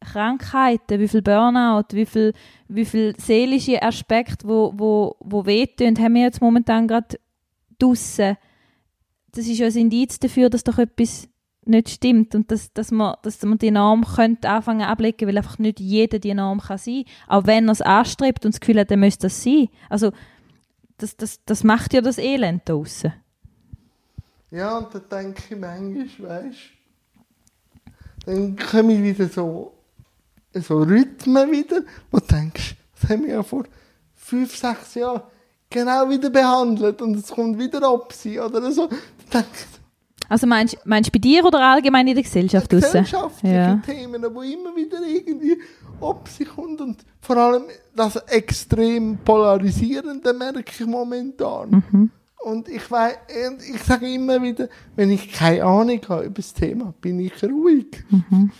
[0.00, 2.32] Krankheiten, wie viel Burnout, wie viel,
[2.68, 7.18] wie viel seelische Aspekte, wo, wo, wo wehtun, haben wir jetzt momentan gerade
[7.78, 8.36] draussen.
[9.32, 11.28] Das ist ja ein Indiz dafür, dass doch etwas
[11.68, 15.58] nicht stimmt und dass, dass, man, dass man die Norm könnte anfangen ablegen, weil einfach
[15.58, 17.04] nicht jeder die Norm kann sein.
[17.26, 19.68] Auch wenn er es anstrebt und das Gefühl hat, er müsste das sein.
[19.88, 20.12] Also
[20.98, 23.12] das, das, das macht ja das Elend draussen.
[24.50, 26.58] Ja, und dann denke ich manchmal, weißt
[28.26, 29.74] dann kommen ich wieder so,
[30.54, 33.64] so Rhythmen wieder, wo du denkst, das haben wir ja vor
[34.14, 35.22] fünf, sechs Jahren
[35.68, 38.88] genau wieder behandelt und es kommt wieder ab oder so.
[38.88, 38.98] Dann
[39.32, 39.83] denke ich,
[40.28, 42.86] Also meinst meinst du bei dir oder allgemein in der Gesellschaft draussen?
[42.86, 43.82] gesellschaftliche Ja.
[43.84, 45.58] Themen, wo immer wieder irgendwie
[46.00, 47.64] ob sie kommt und vor allem
[47.94, 51.84] das extrem polarisierende merke ich momentan.
[51.90, 52.10] Mhm.
[52.44, 53.16] Und ich weiß,
[53.72, 58.04] ich sage immer wieder, wenn ich keine Ahnung habe über das Thema, bin ich ruhig.
[58.10, 58.50] Mhm.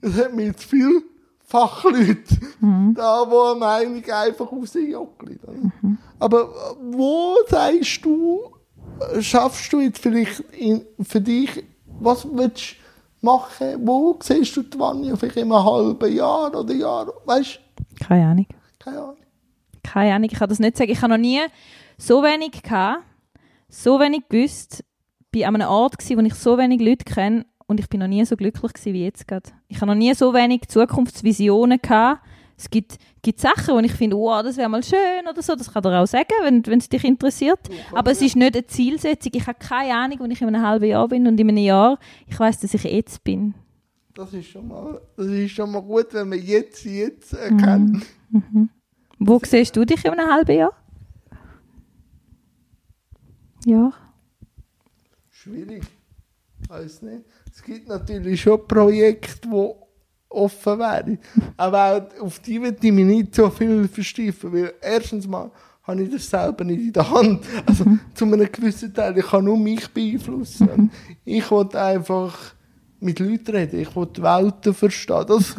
[0.00, 1.02] Es hat mir zu viel
[1.44, 2.94] Fachleute Mhm.
[2.94, 5.40] da, wo eine Meinung einfach rausjockeln.
[5.44, 5.96] oder?
[6.18, 8.40] Aber äh, wo sagst du,
[9.20, 11.64] schaffst du jetzt vielleicht in, für dich,
[12.00, 13.86] was willst du machen?
[13.86, 17.12] Wo siehst du die Vanja vielleicht in einem halben Jahr oder Jahr?
[17.24, 17.60] Weißt?
[18.00, 18.46] Keine Ahnung.
[18.78, 19.16] Keine Ahnung.
[19.82, 20.90] Keine Ahnung, ich kann das nicht sagen.
[20.90, 21.40] Ich habe noch nie
[21.98, 23.02] so wenig gehabt,
[23.68, 24.84] so wenig gewusst,
[25.32, 28.24] bei einem Ort gsi, wo ich so wenig Leute kenne und ich bin noch nie
[28.24, 29.50] so glücklich gsi wie jetzt gerade.
[29.68, 32.22] Ich habe noch nie so wenig Zukunftsvisionen gehabt.
[32.62, 35.56] Es gibt, gibt Sachen, wo ich finde, wow, das wäre mal schön oder so.
[35.56, 37.58] Das kann dir auch sagen, wenn wenn es dich interessiert.
[37.92, 39.32] Aber es ist nicht eine Zielsetzung.
[39.34, 41.98] Ich habe keine Ahnung, wo ich in einem halben Jahr bin und in einem Jahr.
[42.28, 43.54] Ich weiß, dass ich jetzt bin.
[44.14, 48.06] Das ist schon mal, das ist schon mal gut, wenn man jetzt, jetzt erkennt.
[49.18, 50.72] Wo siehst du dich in einem halben Jahr?
[53.64, 53.92] Ja.
[55.30, 55.82] Schwierig.
[56.68, 57.24] Weiß nicht.
[57.52, 59.81] Es gibt natürlich schon Projekte, die
[60.32, 61.18] offen wären.
[61.56, 65.50] Aber auch auf die würde ich mich nicht so viel versteifen, weil erstens mal
[65.84, 67.44] habe ich das selber nicht in der Hand.
[67.66, 70.68] Also zu einem gewissen Teil, ich kann nur mich beeinflussen.
[70.68, 70.90] Und
[71.24, 72.54] Ich wollte einfach
[73.00, 75.24] mit Leuten reden, ich wollte die Welt verstehen.
[75.26, 75.56] Das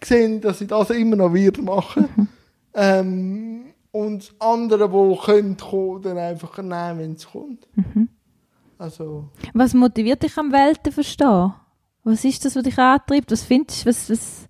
[0.00, 2.28] gesehen, dass ich das immer noch wieder machen.
[2.72, 7.66] Ähm, und andere, die können kommen, dann einfach nehmen, wenn es kommt.
[8.78, 11.54] Also, Was motiviert dich am Welten verstehen?
[12.08, 13.32] Was ist das, was dich antreibt?
[13.32, 13.88] Was findest du?
[13.88, 14.46] Was, was?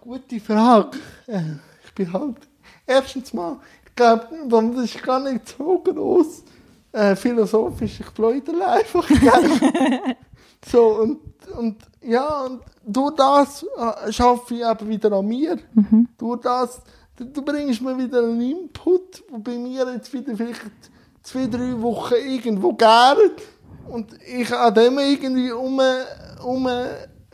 [0.00, 0.98] gute Frage.
[1.84, 2.36] Ich bin halt,
[2.86, 6.44] erstens mal, ich glaube, das ist gar nicht so groß
[6.92, 8.00] äh, philosophisch.
[8.00, 9.08] Ich bläudere einfach.
[10.70, 11.18] so, und,
[11.56, 15.58] und ja, und durch das äh, schaffe ich eben wieder an mir.
[16.18, 16.80] Durch das,
[17.16, 20.62] du, bringst mir wieder einen Input, wo bei mir jetzt wieder vielleicht
[21.22, 23.42] zwei, drei Wochen irgendwo gärt.
[23.88, 25.80] Und ich an dem irgendwie um,
[26.44, 26.68] um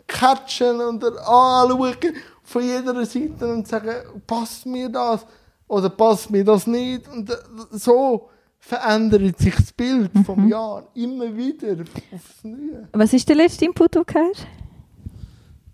[0.06, 1.96] catchen und anschauen
[2.42, 3.94] von jeder Seite und sagen,
[4.26, 5.26] passt mir das
[5.66, 7.06] oder passt mir das nicht.
[7.08, 7.34] Und äh,
[7.72, 11.76] so verändert sich das Bild vom Jahr immer wieder
[12.12, 12.88] aufs Neue.
[12.92, 14.46] Was ist der letzte Input, den du hast?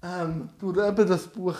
[0.02, 1.56] Ähm, durch eben das Buch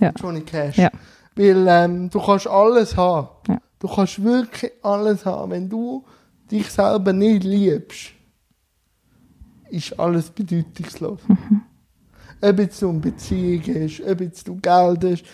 [0.00, 0.12] Ja.
[0.16, 0.76] Johnny Cash.
[0.76, 0.90] Ja.
[1.34, 3.28] Weil ähm, du kannst alles haben.
[3.48, 3.58] Ja.
[3.78, 5.50] Du kannst wirklich alles haben.
[5.50, 6.04] Wenn du
[6.50, 8.12] dich selber nicht liebst,
[9.70, 11.20] ist alles bedeutungslos.
[11.28, 11.62] Mhm.
[12.40, 15.24] Ob jetzt du eine Beziehung hast, ob jetzt du Geld hast,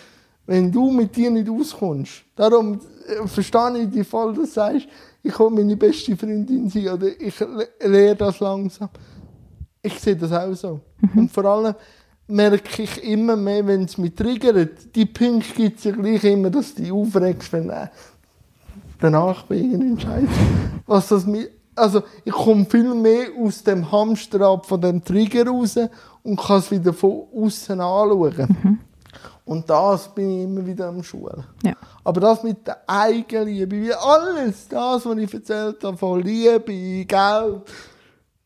[0.45, 2.23] wenn du mit dir nicht auskommst.
[2.35, 4.87] Darum äh, verstehe ich dich voll, dass du sagst,
[5.21, 8.89] ich will meine beste Freundin sein oder ich le- lerne das langsam.
[9.81, 10.79] Ich sehe das auch so.
[11.15, 11.75] Und vor allem
[12.27, 16.49] merke ich immer mehr, wenn es mich triggert, die Punkte gibt es ja gleich immer,
[16.49, 17.87] dass du dich aufregst, wenn äh,
[18.99, 20.29] danach bin ich entscheiden.
[20.85, 25.77] Was das mir, also ich komme viel mehr aus dem Hamsterrad von dem Trigger raus
[26.23, 28.79] und kann es wieder von außen anschauen.
[29.45, 31.43] Und das bin ich immer wieder am Schulen.
[31.63, 31.73] Ja.
[32.03, 37.61] Aber das mit der Eigenliebe, wie alles, das, was ich erzählt habe, von Liebe, Geld,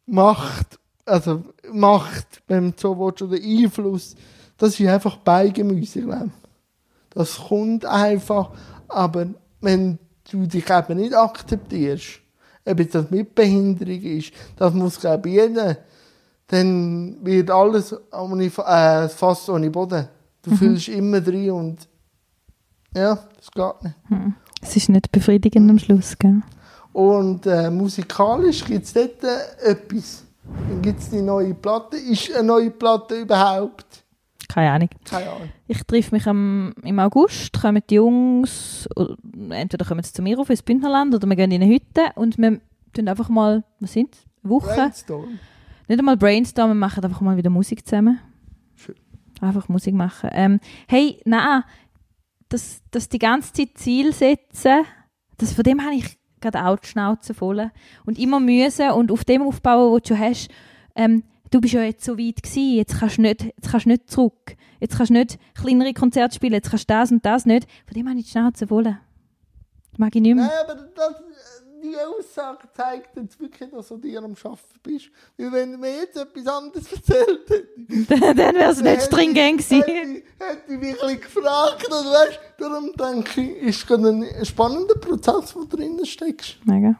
[0.07, 4.15] Macht, also Macht, wenn du so willst, oder Einfluss,
[4.57, 6.31] das ist einfach Beigemüse, glaube.
[7.11, 8.51] Das kommt einfach,
[8.87, 9.27] aber
[9.61, 9.99] wenn
[10.31, 12.21] du dich eben nicht akzeptierst,
[12.67, 15.77] ob jetzt das mit Behinderung ist, das muss, glaube jeder,
[16.47, 20.07] dann wird alles ohne, äh, fast ohne Boden.
[20.41, 21.87] Du fühlst immer drin und
[22.95, 23.95] ja, das geht nicht.
[24.61, 26.41] Es ist nicht befriedigend am Schluss, gell?
[26.93, 30.23] Und äh, musikalisch gibt es dort äh, etwas.
[30.69, 31.97] Dann gibt es die neue Platte.
[31.97, 33.85] Ist eine neue Platte überhaupt?
[34.47, 34.89] Keine Ahnung.
[35.03, 35.49] Keine Ahnung.
[35.67, 39.17] Ich treffe mich am, im August, kommen die Jungs, oder
[39.49, 42.37] entweder kommen sie zu mir auf ins Bündnerland oder wir gehen in eine Hütte und
[42.37, 42.61] wir
[42.93, 44.73] tun einfach mal, was sind Eine Woche?
[44.73, 45.39] Brainstorm.
[45.87, 48.19] Nicht einmal brainstormen, wir machen einfach mal wieder Musik zusammen.
[48.75, 48.95] Schön.
[49.41, 50.29] Einfach Musik machen.
[50.33, 51.63] Ähm, hey, nein,
[52.49, 54.85] das, das die ganze Zeit Ziel setzen,
[55.37, 57.71] das, von dem habe ich gerade auch die Schnauze voll.
[58.05, 60.49] Und immer müssen und auf dem aufbauen, was du schon hast,
[60.95, 63.89] ähm, du bist ja jetzt so weit gewesen, jetzt kannst du nicht, jetzt kannst du
[63.89, 64.55] nicht zurück.
[64.79, 67.67] Jetzt kannst du nicht kleinere Konzerte spielen, jetzt kannst du das und das nicht.
[67.85, 68.65] Von dem habe ich die Schnauze.
[68.67, 70.45] Das mag ich nicht mehr.
[70.45, 71.15] Nein, aber das,
[71.83, 75.09] die Aussage zeigt jetzt wirklich, dass du dir am Arbeiten bist.
[75.37, 79.05] Weil wenn du mir jetzt etwas anderes erzählt hättest, dann wäre es nicht hätte ich-
[79.05, 80.15] stringent Hätte, gewesen.
[80.15, 81.85] ich- hätte ich wirklich gefragt.
[81.87, 86.57] Und weißt, darum denke ich, ist ein spannender Prozess, wo du drin steckst.
[86.65, 86.95] Mega.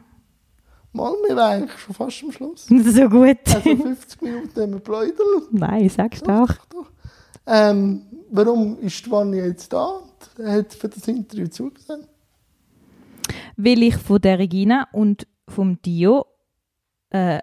[0.92, 2.66] Mal, wir wären eigentlich schon fast am Schluss.
[2.68, 3.38] So gut.
[3.46, 5.42] Also 50 Minuten haben wir pläudern.
[5.50, 6.54] Nein, sagst du auch.
[7.46, 10.00] Ähm, warum ist die Vanja jetzt da?
[10.38, 12.06] und Hat für das Interview zugesehen?
[13.56, 16.26] Weil ich von der Regina und vom Dio
[17.10, 17.40] äh,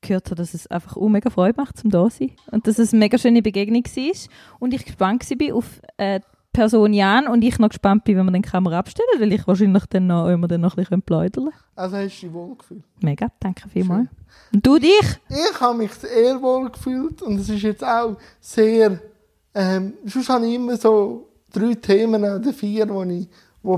[0.00, 2.32] gehört habe, dass es einfach auch mega Freude macht, zum da zu sein.
[2.50, 4.28] Und dass es eine mega schöne Begegnung war.
[4.58, 6.20] Und ich gespannt war auf äh,
[6.56, 9.84] Person Jan und ich noch gespannt bin, wenn wir den Kamera abstellen, weil ich wahrscheinlich
[9.90, 11.50] dann noch, wenn wir dann noch ein bisschen können.
[11.74, 12.82] Also hast du dich wohl gefühlt?
[13.02, 14.08] Mega, danke vielmals.
[14.54, 15.20] Und du dich?
[15.28, 18.98] Ich habe mich sehr wohl gefühlt und es ist jetzt auch sehr.
[19.54, 23.28] Ähm, sonst habe ich immer so drei Themen oder vier, die ich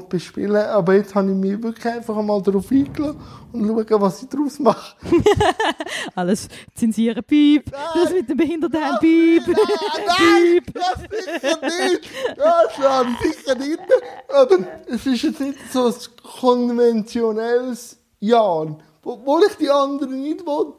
[0.09, 0.61] bespielen will.
[0.61, 3.20] Aber jetzt habe ich mich wirklich einfach einmal darauf eingelassen
[3.53, 4.97] und schauen, was ich daraus mache.
[6.14, 7.70] Alles zensieren, piep.
[7.70, 9.47] Das mit dem Behinderten, piep.
[9.47, 12.11] Nein, das sicher nicht.
[12.36, 13.80] Das schlage ich sicher nicht.
[14.28, 15.95] Aber es ist jetzt nicht so ein
[16.41, 18.78] konventionelles Jahr.
[19.03, 20.74] Obwohl ich die anderen nicht will,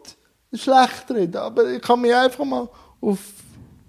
[0.54, 2.70] schlecht reden Aber ich kann mich einfach mal
[3.02, 3.20] auf,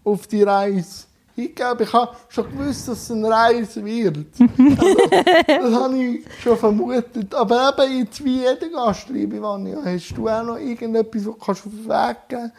[0.04, 1.09] auf die Reise
[1.40, 1.76] hingeben.
[1.80, 4.18] Ich habe schon gewusst, dass es eine Reise wird.
[4.38, 4.46] Also,
[5.46, 7.34] das habe ich schon vermutet.
[7.34, 11.64] Aber eben jetzt wie jeder Gast, liebe Vanja, hast du auch noch irgendetwas, was kannst
[11.64, 12.52] du auf den Weg geben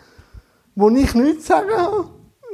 [0.75, 2.09] wo ich nichts sagen habe.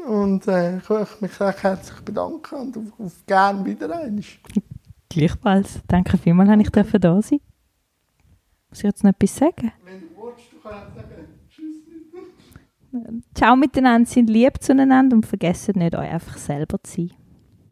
[0.08, 4.24] Und äh, ich möchte mich recht herzlich bedanken und auf, auf gern wieder einmal.
[5.10, 5.80] Gleichfalls.
[5.88, 7.40] Danke vielmals, dass ich da sein
[8.70, 9.72] Muss ich jetzt noch etwas sagen?
[9.84, 11.17] Wenn du willst, du kannst sagen.
[13.34, 17.17] Ciao miteinander, sind lieb zueinander und vergesst nicht, euch einfach selber zu sein.